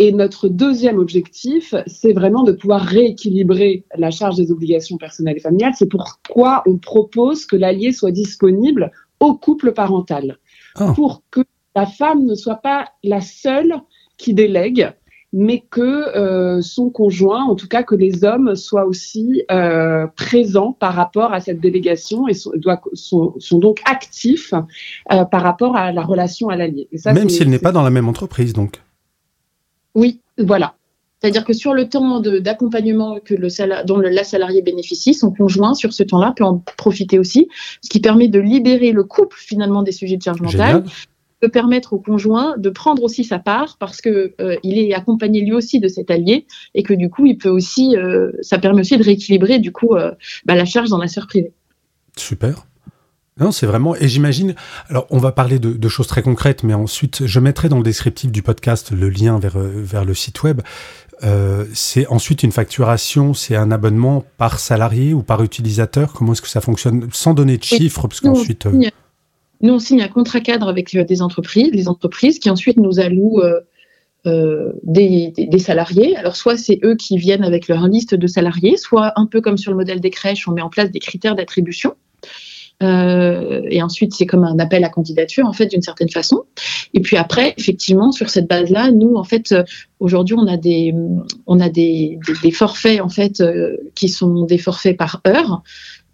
Et 0.00 0.12
notre 0.12 0.48
deuxième 0.48 0.98
objectif, 0.98 1.74
c'est 1.88 2.12
vraiment 2.12 2.44
de 2.44 2.52
pouvoir 2.52 2.82
rééquilibrer 2.82 3.84
la 3.96 4.12
charge 4.12 4.36
des 4.36 4.52
obligations 4.52 4.96
personnelles 4.96 5.38
et 5.38 5.40
familiales. 5.40 5.72
C'est 5.76 5.88
pourquoi 5.88 6.62
on 6.66 6.78
propose 6.78 7.46
que 7.46 7.56
l'allié 7.56 7.90
soit 7.92 8.12
disponible 8.12 8.92
au 9.18 9.34
couple 9.34 9.72
parental, 9.72 10.38
ah. 10.76 10.92
pour 10.94 11.24
que 11.32 11.40
la 11.74 11.86
femme 11.86 12.24
ne 12.24 12.36
soit 12.36 12.56
pas 12.62 12.86
la 13.02 13.20
seule 13.20 13.74
qui 14.16 14.34
délègue, 14.34 14.92
mais 15.32 15.64
que 15.68 15.80
euh, 16.16 16.62
son 16.62 16.90
conjoint, 16.90 17.44
en 17.44 17.56
tout 17.56 17.68
cas 17.68 17.82
que 17.82 17.94
les 17.94 18.24
hommes 18.24 18.54
soient 18.54 18.86
aussi 18.86 19.42
euh, 19.50 20.06
présents 20.16 20.72
par 20.72 20.94
rapport 20.94 21.32
à 21.32 21.40
cette 21.40 21.60
délégation 21.60 22.28
et 22.28 22.34
sont, 22.34 22.52
sont, 22.94 23.58
donc 23.58 23.80
actifs 23.84 24.54
euh, 25.12 25.24
par 25.24 25.42
rapport 25.42 25.76
à 25.76 25.92
la 25.92 26.02
relation 26.02 26.48
à 26.48 26.56
l'allié. 26.56 26.88
Même 27.04 27.28
s'il 27.28 27.50
n'est 27.50 27.58
pas 27.58 27.72
dans 27.72 27.82
la 27.82 27.90
même 27.90 28.08
entreprise, 28.08 28.52
donc. 28.52 28.80
Oui, 29.98 30.20
voilà. 30.38 30.74
C'est-à-dire 31.20 31.44
que 31.44 31.52
sur 31.52 31.74
le 31.74 31.88
temps 31.88 32.20
d'accompagnement 32.20 33.18
que 33.18 33.34
le 33.34 33.48
dont 33.84 33.96
le, 33.96 34.08
la 34.08 34.22
salariée 34.22 34.62
bénéficie, 34.62 35.14
son 35.14 35.32
conjoint 35.32 35.74
sur 35.74 35.92
ce 35.92 36.04
temps-là 36.04 36.32
peut 36.36 36.44
en 36.44 36.58
profiter 36.76 37.18
aussi, 37.18 37.48
ce 37.82 37.88
qui 37.90 37.98
permet 37.98 38.28
de 38.28 38.38
libérer 38.38 38.92
le 38.92 39.02
couple 39.02 39.36
finalement 39.36 39.82
des 39.82 39.90
sujets 39.90 40.16
de 40.16 40.22
charge 40.22 40.40
mentale, 40.40 40.84
de 41.42 41.48
permettre 41.48 41.92
au 41.92 41.98
conjoint 41.98 42.56
de 42.56 42.70
prendre 42.70 43.02
aussi 43.02 43.24
sa 43.24 43.40
part 43.40 43.76
parce 43.78 44.00
que 44.00 44.34
euh, 44.40 44.56
il 44.62 44.78
est 44.78 44.94
accompagné 44.94 45.40
lui 45.40 45.52
aussi 45.52 45.80
de 45.80 45.88
cet 45.88 46.10
allié 46.12 46.46
et 46.74 46.84
que 46.84 46.94
du 46.94 47.10
coup 47.10 47.26
il 47.26 47.36
peut 47.36 47.48
aussi, 47.48 47.96
euh, 47.96 48.30
ça 48.40 48.58
permet 48.58 48.80
aussi 48.80 48.96
de 48.96 49.02
rééquilibrer 49.02 49.58
du 49.58 49.72
coup 49.72 49.96
euh, 49.96 50.12
bah, 50.44 50.54
la 50.54 50.64
charge 50.64 50.88
dans 50.88 50.98
la 50.98 51.08
sphère 51.08 51.26
privée. 51.26 51.52
Super. 52.16 52.66
Non, 53.40 53.52
c'est 53.52 53.66
vraiment. 53.66 53.94
Et 53.94 54.08
j'imagine. 54.08 54.54
Alors, 54.88 55.06
on 55.10 55.18
va 55.18 55.32
parler 55.32 55.58
de, 55.58 55.88
choses 55.88 56.06
très 56.06 56.22
concrètes, 56.22 56.64
mais 56.64 56.74
ensuite, 56.74 57.26
je 57.26 57.40
mettrai 57.40 57.68
dans 57.68 57.78
le 57.78 57.82
descriptif 57.82 58.30
du 58.30 58.42
podcast 58.42 58.90
le 58.92 59.08
lien 59.08 59.38
vers, 59.38 59.56
euh, 59.56 59.70
vers 59.74 60.04
le 60.04 60.14
site 60.14 60.42
web. 60.42 60.60
Euh, 61.24 61.64
c'est 61.72 62.06
ensuite 62.08 62.42
une 62.42 62.52
facturation, 62.52 63.34
c'est 63.34 63.56
un 63.56 63.70
abonnement 63.70 64.24
par 64.36 64.60
salarié 64.60 65.14
ou 65.14 65.22
par 65.22 65.42
utilisateur? 65.42 66.12
Comment 66.12 66.32
est-ce 66.32 66.42
que 66.42 66.48
ça 66.48 66.60
fonctionne? 66.60 67.08
Sans 67.12 67.34
donner 67.34 67.56
de 67.58 67.64
chiffres, 67.64 68.06
parce 68.06 68.20
qu'ensuite. 68.20 68.66
Euh, 68.66 68.90
nous, 69.60 69.74
on 69.74 69.78
signe 69.78 70.02
un 70.02 70.08
contrat 70.08 70.40
cadre 70.40 70.68
avec 70.68 70.96
des 70.96 71.22
entreprises, 71.22 71.70
les 71.72 71.88
entreprises 71.88 72.38
qui 72.38 72.48
ensuite 72.50 72.76
nous 72.76 73.00
allouent 73.00 73.42
des, 74.24 75.32
des, 75.36 75.58
salariés. 75.58 76.14
Alors, 76.16 76.36
soit 76.36 76.56
c'est 76.56 76.78
eux 76.84 76.94
qui 76.94 77.16
viennent 77.16 77.42
avec 77.42 77.66
leur 77.66 77.88
liste 77.88 78.14
de 78.14 78.26
salariés, 78.28 78.76
soit 78.76 79.12
un 79.16 79.26
peu 79.26 79.40
comme 79.40 79.56
sur 79.56 79.72
le 79.72 79.76
modèle 79.76 80.00
des 80.00 80.10
crèches, 80.10 80.46
on 80.46 80.52
met 80.52 80.60
en 80.60 80.68
place 80.68 80.92
des 80.92 81.00
critères 81.00 81.34
d'attribution. 81.34 81.96
Euh, 82.82 83.62
et 83.70 83.82
ensuite, 83.82 84.14
c'est 84.14 84.26
comme 84.26 84.44
un 84.44 84.58
appel 84.58 84.84
à 84.84 84.88
candidature, 84.88 85.46
en 85.46 85.52
fait, 85.52 85.66
d'une 85.66 85.82
certaine 85.82 86.10
façon. 86.10 86.44
Et 86.94 87.00
puis 87.00 87.16
après, 87.16 87.54
effectivement, 87.56 88.12
sur 88.12 88.30
cette 88.30 88.48
base-là, 88.48 88.90
nous, 88.92 89.14
en 89.16 89.24
fait, 89.24 89.52
euh, 89.52 89.64
aujourd'hui, 90.00 90.36
on 90.38 90.46
a 90.46 90.56
des, 90.56 90.94
on 91.46 91.60
a 91.60 91.68
des, 91.68 92.18
des, 92.42 92.50
forfaits, 92.50 93.00
en 93.00 93.08
fait, 93.08 93.40
euh, 93.40 93.76
qui 93.94 94.08
sont 94.08 94.44
des 94.44 94.58
forfaits 94.58 94.96
par 94.96 95.20
heure. 95.26 95.62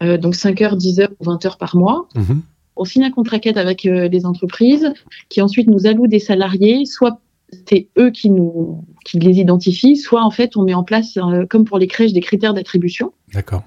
Euh, 0.03 0.17
donc 0.17 0.35
5 0.35 0.61
heures, 0.63 0.77
10 0.77 1.01
heures 1.01 1.13
ou 1.21 1.25
20 1.25 1.45
heures 1.47 1.59
par 1.59 1.77
mois. 1.77 2.09
Mhm. 2.15 2.43
On 2.77 2.85
signe 2.85 3.05
un 3.05 3.11
contrat 3.11 3.39
quête 3.39 3.57
avec 3.57 3.85
les 3.85 4.27
entreprises 4.27 4.93
qui 5.29 5.41
ensuite 5.41 5.69
nous 5.69 5.87
allouent 5.87 6.09
des 6.09 6.19
salariés, 6.19 6.87
soit 6.87 7.21
c'est 7.69 7.87
eux 7.97 8.11
qui 8.11 8.31
nous 8.31 8.85
qui 9.05 9.21
les 9.21 9.39
identifient, 9.39 9.97
soit 9.97 10.25
en 10.25 10.33
fait 10.33 10.57
on 10.57 10.65
met 10.65 10.75
en 10.75 10.83
place, 10.83 11.17
comme 11.49 11.65
pour 11.65 11.79
les 11.79 11.87
crèches, 11.87 12.13
des 12.13 12.21
critères 12.21 12.53
d'attribution. 12.53 13.13
D'accord 13.33 13.63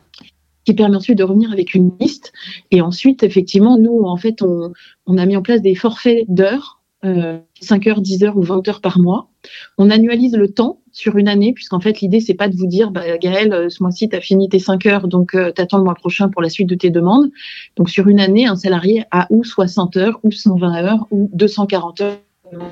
qui 0.67 0.73
permet 0.73 0.97
ensuite 0.97 1.17
de 1.17 1.23
revenir 1.23 1.53
avec 1.53 1.75
une 1.75 1.93
liste. 1.97 2.33
Et 2.71 2.81
ensuite, 2.81 3.23
effectivement, 3.23 3.77
nous, 3.77 4.01
en 4.03 4.17
fait, 4.17 4.41
on, 4.41 4.73
a 5.17 5.25
mis 5.25 5.37
en 5.37 5.41
place 5.41 5.61
des 5.61 5.75
forfaits 5.75 6.25
d'heures, 6.27 6.81
euh, 7.05 7.37
5 7.61 7.87
heures, 7.87 8.01
10 8.01 8.25
heures 8.25 8.35
ou 8.35 8.41
20 8.41 8.67
heures 8.67 8.81
par 8.81 8.99
mois. 8.99 9.29
On 9.77 9.89
annualise 9.89 10.35
le 10.35 10.51
temps 10.51 10.81
sur 10.91 11.15
une 11.15 11.29
année, 11.29 11.53
puisqu'en 11.53 11.79
fait, 11.79 12.01
l'idée, 12.01 12.19
c'est 12.19 12.33
pas 12.33 12.49
de 12.49 12.57
vous 12.57 12.67
dire, 12.67 12.91
bah, 12.91 13.17
Gaël, 13.17 13.53
euh, 13.53 13.69
ce 13.69 13.81
mois-ci, 13.81 14.09
tu 14.09 14.15
as 14.17 14.19
fini 14.19 14.49
tes 14.49 14.59
5 14.59 14.85
heures, 14.87 15.07
donc 15.07 15.35
euh, 15.35 15.53
t'attends 15.53 15.77
le 15.77 15.85
mois 15.85 15.95
prochain 15.95 16.27
pour 16.27 16.41
la 16.41 16.49
suite 16.49 16.67
de 16.67 16.75
tes 16.75 16.89
demandes. 16.89 17.31
Donc, 17.77 17.89
sur 17.89 18.09
une 18.09 18.19
année, 18.19 18.45
un 18.45 18.57
salarié 18.57 19.05
a 19.11 19.27
ou 19.29 19.45
60 19.45 19.95
heures, 19.95 20.19
ou 20.23 20.33
120 20.33 20.83
heures, 20.83 21.07
ou 21.11 21.29
240 21.31 22.01
heures. 22.01 22.17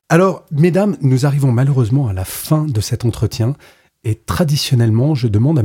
Alors, 0.09 0.43
mesdames, 0.51 0.97
nous 0.99 1.25
arrivons 1.25 1.53
malheureusement 1.53 2.09
à 2.09 2.13
la 2.13 2.25
fin 2.25 2.65
de 2.65 2.81
cet 2.81 3.05
entretien. 3.05 3.55
Et 4.07 4.13
traditionnellement, 4.13 5.15
je 5.15 5.27
demande 5.27 5.57
à 5.57 5.63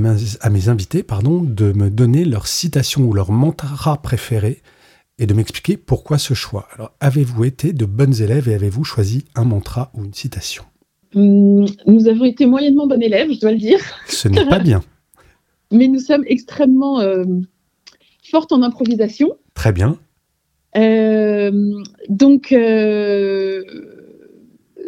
mes, 0.50 0.68
invités 0.68 1.02
pardon, 1.02 1.42
de 1.42 1.72
me 1.72 1.90
donner 1.90 2.24
leur 2.24 2.46
citation 2.46 3.02
ou 3.02 3.12
leur 3.12 3.30
mantra 3.30 4.00
préféré 4.00 4.62
et 5.18 5.26
de 5.26 5.34
m'expliquer 5.34 5.76
pourquoi 5.76 6.16
ce 6.16 6.32
choix. 6.32 6.66
Alors, 6.74 6.92
avez-vous 7.00 7.44
été 7.44 7.74
de 7.74 7.84
bonnes 7.84 8.22
élèves 8.22 8.48
et 8.48 8.54
avez-vous 8.54 8.82
choisi 8.82 9.26
un 9.34 9.44
mantra 9.44 9.92
ou 9.92 10.06
une 10.06 10.14
citation? 10.14 10.64
Hum, 11.14 11.66
Nous 11.86 12.08
avons 12.08 12.24
été 12.24 12.46
moyennement 12.46 12.86
bons 12.86 13.00
élèves, 13.00 13.30
je 13.30 13.40
dois 13.40 13.52
le 13.52 13.58
dire. 13.58 13.80
Ce 14.08 14.26
n'est 14.26 14.46
pas 14.46 14.58
bien. 14.58 14.82
Mais 15.70 15.86
nous 15.86 16.00
sommes 16.00 16.24
extrêmement 16.26 17.00
euh, 17.00 17.24
fortes 18.24 18.52
en 18.52 18.62
improvisation. 18.62 19.36
Très 19.52 19.72
bien. 19.72 19.98
Euh, 20.76 21.72
donc, 22.08 22.52
euh, 22.52 23.62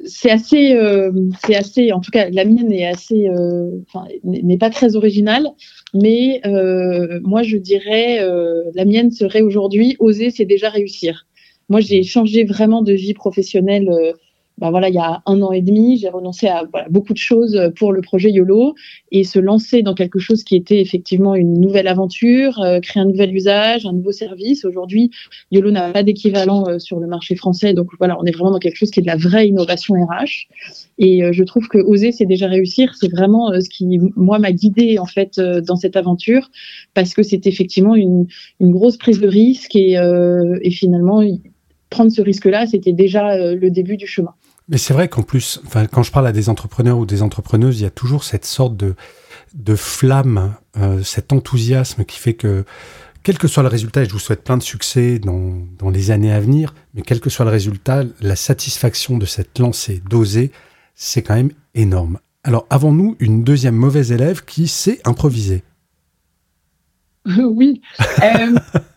c'est 0.05 0.31
assez, 0.31 0.75
euh, 0.75 1.13
c'est 1.45 1.55
assez, 1.55 1.93
en 1.93 2.01
tout 2.01 2.11
cas, 2.11 2.29
la 2.31 2.45
mienne 2.45 2.73
est 2.73 2.87
assez, 2.87 3.29
euh, 3.29 3.71
n'est 4.25 4.59
pas 4.59 4.71
très 4.71 4.97
originale, 4.97 5.49
mais 5.95 6.41
euh, 6.47 7.21
moi 7.23 7.43
je 7.43 7.57
dirais, 7.57 8.21
la 8.75 8.85
mienne 8.85 9.11
serait 9.11 9.43
aujourd'hui 9.43 9.97
oser, 9.99 10.31
c'est 10.31 10.45
déjà 10.45 10.71
réussir. 10.71 11.27
Moi, 11.69 11.81
j'ai 11.81 12.03
changé 12.03 12.45
vraiment 12.45 12.83
de 12.83 12.93
vie 12.93 13.15
professionnelle 13.15 13.89
bah 14.59 14.71
voilà, 14.71 14.89
il 14.89 14.95
y 14.95 14.99
a 14.99 15.23
un 15.27 15.43
an 15.43 15.53
et 15.53 15.63
demi, 15.63 15.97
j'ai 15.97 16.09
renoncé 16.09 16.47
à 16.47 16.65
beaucoup 16.91 17.13
de 17.13 17.19
choses 17.19 17.59
pour 17.77 17.93
le 17.93 18.01
projet 18.01 18.31
YOLO 18.31 18.75
et 19.11 19.25
se 19.25 19.39
lancer 19.39 19.83
dans 19.83 19.95
quelque 19.95 20.19
chose 20.19 20.45
qui 20.45 20.57
était 20.57 20.81
effectivement 20.81 21.35
une 21.35 21.61
nouvelle 21.61 21.89
aventure, 21.89 22.61
euh, 22.61 22.81
créer 22.81 23.03
un 23.03 23.07
nouvel 23.07 23.35
usage, 23.35 23.87
un 23.87 23.93
nouveau 23.93 24.13
service. 24.13 24.65
Aujourd'hui, 24.65 25.11
YOLO 25.51 25.71
n'a 25.71 25.91
pas 25.91 26.03
d'équivalent 26.03 26.65
euh, 26.69 26.79
sur 26.79 27.01
le 27.01 27.07
marché 27.07 27.35
français, 27.35 27.75
donc 27.75 27.89
voilà, 27.99 28.17
on 28.21 28.25
est 28.25 28.31
vraiment 28.31 28.53
dans 28.53 28.59
quelque 28.59 28.77
chose 28.77 28.91
qui 28.91 29.01
est 29.01 29.03
de 29.03 29.09
la 29.09 29.17
vraie 29.17 29.49
innovation 29.49 29.95
RH. 29.95 30.49
Et 30.99 31.23
euh, 31.23 31.33
je 31.33 31.45
trouve 31.45 31.69
que 31.69 31.79
oser, 31.79 32.13
c'est 32.13 32.27
déjà 32.27 32.47
réussir. 32.47 32.95
C'est 32.99 33.11
vraiment 33.11 33.53
ce 33.61 33.69
qui, 33.69 33.99
moi, 34.17 34.39
m'a 34.39 34.53
guidé 34.53 34.99
en 34.99 35.07
fait 35.07 35.39
dans 35.41 35.77
cette 35.77 35.97
aventure 35.97 36.51
parce 36.95 37.15
que 37.15 37.23
c'est 37.23 37.47
effectivement 37.47 37.95
une, 37.95 38.27
grosse 38.61 38.97
prise 38.97 39.21
de 39.21 39.29
risque 39.29 39.77
et 39.77 40.71
finalement 40.71 41.23
prendre 41.91 42.11
ce 42.11 42.23
risque-là, 42.23 42.67
c'était 42.67 42.93
déjà 42.93 43.55
le 43.55 43.71
début 43.71 43.97
du 43.97 44.07
chemin. 44.07 44.35
Mais 44.69 44.79
c'est 44.79 44.95
vrai 44.95 45.09
qu'en 45.09 45.23
plus, 45.23 45.61
enfin, 45.67 45.87
quand 45.87 46.03
je 46.03 46.13
parle 46.13 46.27
à 46.27 46.33
des 46.33 46.49
entrepreneurs 46.49 46.99
ou 46.99 47.07
des 47.07 47.23
entrepreneuses, 47.23 47.81
il 47.81 47.83
y 47.83 47.87
a 47.87 47.91
toujours 47.91 48.25
cette 48.25 48.45
sorte 48.45 48.77
de, 48.77 48.95
de 49.55 49.75
flamme, 49.75 50.55
euh, 50.77 51.03
cet 51.03 51.33
enthousiasme 51.33 52.05
qui 52.05 52.19
fait 52.19 52.35
que, 52.35 52.65
quel 53.23 53.39
que 53.39 53.49
soit 53.49 53.63
le 53.63 53.69
résultat, 53.69 54.03
et 54.03 54.07
je 54.07 54.13
vous 54.13 54.19
souhaite 54.19 54.45
plein 54.45 54.57
de 54.57 54.63
succès 54.63 55.19
dans, 55.19 55.53
dans 55.79 55.91
les 55.91 56.11
années 56.11 56.33
à 56.33 56.41
venir, 56.41 56.75
mais 56.95 57.03
quel 57.03 57.21
que 57.21 57.31
soit 57.31 57.45
le 57.45 57.51
résultat, 57.51 58.05
la 58.21 58.37
satisfaction 58.37 59.19
de 59.19 59.27
cette 59.27 59.59
lancée, 59.59 60.03
d'oser, 60.09 60.53
c'est 60.95 61.23
quand 61.23 61.35
même 61.35 61.53
énorme. 61.75 62.19
Alors, 62.45 62.67
avons-nous 62.71 63.17
une 63.21 63.45
deuxième 63.45 63.77
mauvaise 63.77 64.11
élève 64.13 64.45
qui 64.45 64.69
sait 64.69 65.01
improviser? 65.05 65.63
Oui. 67.25 67.81
Euh, 68.23 68.59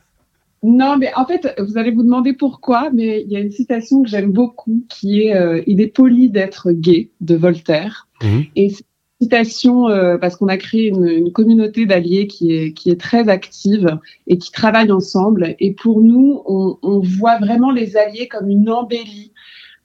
non, 0.66 0.98
mais 0.98 1.14
en 1.16 1.26
fait, 1.26 1.54
vous 1.60 1.78
allez 1.78 1.92
vous 1.92 2.02
demander 2.02 2.34
pourquoi, 2.34 2.90
mais 2.92 3.22
il 3.22 3.32
y 3.32 3.36
a 3.36 3.40
une 3.40 3.52
citation 3.52 4.02
que 4.02 4.10
j'aime 4.10 4.32
beaucoup 4.32 4.84
qui 4.90 5.22
est 5.22 5.36
euh, 5.36 5.62
Il 5.68 5.80
est 5.80 5.88
poli 5.88 6.30
d'être 6.30 6.72
gay 6.72 7.12
de 7.22 7.36
Voltaire. 7.36 8.08
Mmh. 8.24 8.40
Et 8.56 8.70
cette 8.70 8.88
citation, 9.22 9.90
euh, 9.90 10.18
parce 10.18 10.36
qu'on 10.36 10.48
a 10.48 10.58
créé 10.58 10.88
une, 10.88 11.32
communauté 11.32 11.86
d'alliés 11.86 12.26
qui 12.26 12.52
est, 12.52 12.74
qui 12.74 12.90
est 12.90 13.00
très 13.00 13.30
active 13.30 14.00
et 14.26 14.40
qui 14.40 14.52
travaille 14.52 14.92
ensemble. 14.92 15.56
Et 15.60 15.74
pour 15.74 16.02
nous, 16.02 16.42
on, 16.46 17.00
voit 17.00 17.38
vraiment 17.38 17.70
les 17.70 17.96
alliés 17.96 18.28
comme 18.28 18.50
une 18.50 18.70
embellie 18.70 19.34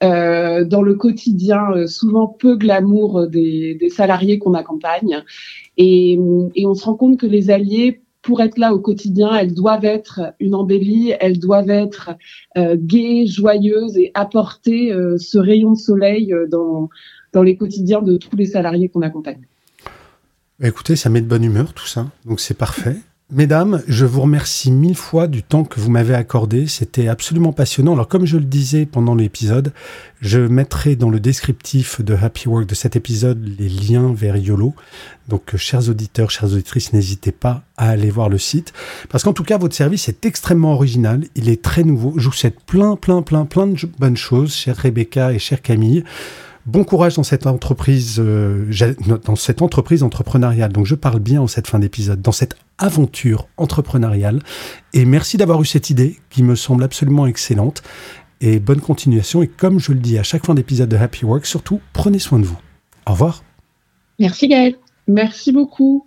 euh, 0.02 0.64
dans 0.64 0.80
le 0.80 0.94
quotidien, 0.94 1.86
souvent 1.88 2.26
peu 2.26 2.56
glamour 2.56 3.26
des, 3.28 3.74
des 3.74 3.90
salariés 3.90 4.38
qu'on 4.38 4.54
accompagne. 4.54 5.24
Et, 5.76 6.18
et, 6.54 6.66
on 6.66 6.74
se 6.74 6.84
rend 6.86 6.94
compte 6.94 7.18
que 7.18 7.26
les 7.26 7.50
alliés 7.50 8.00
pour 8.22 8.40
être 8.42 8.58
là 8.58 8.74
au 8.74 8.78
quotidien, 8.78 9.34
elles 9.34 9.54
doivent 9.54 9.84
être 9.84 10.34
une 10.40 10.54
embellie, 10.54 11.14
elles 11.20 11.38
doivent 11.38 11.70
être 11.70 12.10
euh, 12.58 12.76
gaies, 12.78 13.26
joyeuses 13.26 13.96
et 13.96 14.10
apporter 14.14 14.92
euh, 14.92 15.16
ce 15.18 15.38
rayon 15.38 15.72
de 15.72 15.78
soleil 15.78 16.32
euh, 16.32 16.46
dans, 16.46 16.90
dans 17.32 17.42
les 17.42 17.56
quotidiens 17.56 18.02
de 18.02 18.16
tous 18.16 18.36
les 18.36 18.46
salariés 18.46 18.88
qu'on 18.88 19.02
accompagne. 19.02 19.46
Écoutez, 20.62 20.96
ça 20.96 21.08
met 21.08 21.22
de 21.22 21.26
bonne 21.26 21.44
humeur 21.44 21.72
tout 21.72 21.86
ça, 21.86 22.10
donc 22.26 22.40
c'est 22.40 22.56
parfait. 22.56 22.96
Mesdames, 23.32 23.80
je 23.86 24.06
vous 24.06 24.22
remercie 24.22 24.72
mille 24.72 24.96
fois 24.96 25.28
du 25.28 25.44
temps 25.44 25.62
que 25.62 25.78
vous 25.78 25.88
m'avez 25.88 26.14
accordé. 26.14 26.66
C'était 26.66 27.06
absolument 27.06 27.52
passionnant. 27.52 27.92
Alors, 27.92 28.08
comme 28.08 28.26
je 28.26 28.36
le 28.36 28.44
disais 28.44 28.86
pendant 28.86 29.14
l'épisode, 29.14 29.72
je 30.20 30.40
mettrai 30.40 30.96
dans 30.96 31.10
le 31.10 31.20
descriptif 31.20 32.00
de 32.00 32.14
Happy 32.14 32.48
Work 32.48 32.66
de 32.66 32.74
cet 32.74 32.96
épisode 32.96 33.40
les 33.56 33.68
liens 33.68 34.12
vers 34.12 34.36
YOLO. 34.36 34.74
Donc, 35.28 35.54
euh, 35.54 35.58
chers 35.58 35.88
auditeurs, 35.88 36.32
chères 36.32 36.52
auditrices, 36.52 36.92
n'hésitez 36.92 37.30
pas 37.30 37.62
à 37.76 37.90
aller 37.90 38.10
voir 38.10 38.28
le 38.28 38.38
site. 38.38 38.72
Parce 39.10 39.22
qu'en 39.22 39.32
tout 39.32 39.44
cas, 39.44 39.58
votre 39.58 39.76
service 39.76 40.08
est 40.08 40.26
extrêmement 40.26 40.72
original. 40.72 41.22
Il 41.36 41.48
est 41.48 41.62
très 41.62 41.84
nouveau. 41.84 42.14
Je 42.16 42.26
vous 42.26 42.34
souhaite 42.34 42.58
plein, 42.66 42.96
plein, 42.96 43.22
plein, 43.22 43.44
plein 43.44 43.68
de 43.68 43.78
bonnes 43.96 44.16
choses, 44.16 44.52
chère 44.52 44.76
Rebecca 44.76 45.32
et 45.32 45.38
chère 45.38 45.62
Camille. 45.62 46.02
Bon 46.66 46.84
courage 46.84 47.14
dans 47.14 47.22
cette 47.22 47.46
entreprise, 47.46 48.16
euh, 48.18 48.70
dans 49.24 49.36
cette 49.36 49.62
entreprise 49.62 50.02
entrepreneuriale. 50.02 50.72
Donc 50.72 50.86
je 50.86 50.94
parle 50.94 51.18
bien 51.18 51.40
en 51.40 51.46
cette 51.46 51.66
fin 51.66 51.78
d'épisode, 51.78 52.20
dans 52.20 52.32
cette 52.32 52.56
aventure 52.78 53.48
entrepreneuriale. 53.56 54.40
Et 54.92 55.04
merci 55.04 55.36
d'avoir 55.36 55.62
eu 55.62 55.64
cette 55.64 55.90
idée 55.90 56.18
qui 56.28 56.42
me 56.42 56.54
semble 56.54 56.84
absolument 56.84 57.26
excellente. 57.26 57.82
Et 58.42 58.58
bonne 58.58 58.80
continuation. 58.80 59.42
Et 59.42 59.48
comme 59.48 59.78
je 59.78 59.92
le 59.92 60.00
dis 60.00 60.18
à 60.18 60.22
chaque 60.22 60.46
fin 60.46 60.54
d'épisode 60.54 60.88
de 60.88 60.96
Happy 60.96 61.24
Work, 61.24 61.46
surtout 61.46 61.80
prenez 61.92 62.18
soin 62.18 62.38
de 62.38 62.44
vous. 62.44 62.58
Au 63.06 63.12
revoir. 63.12 63.42
Merci 64.18 64.48
Gaël. 64.48 64.76
Merci 65.08 65.52
beaucoup. 65.52 66.06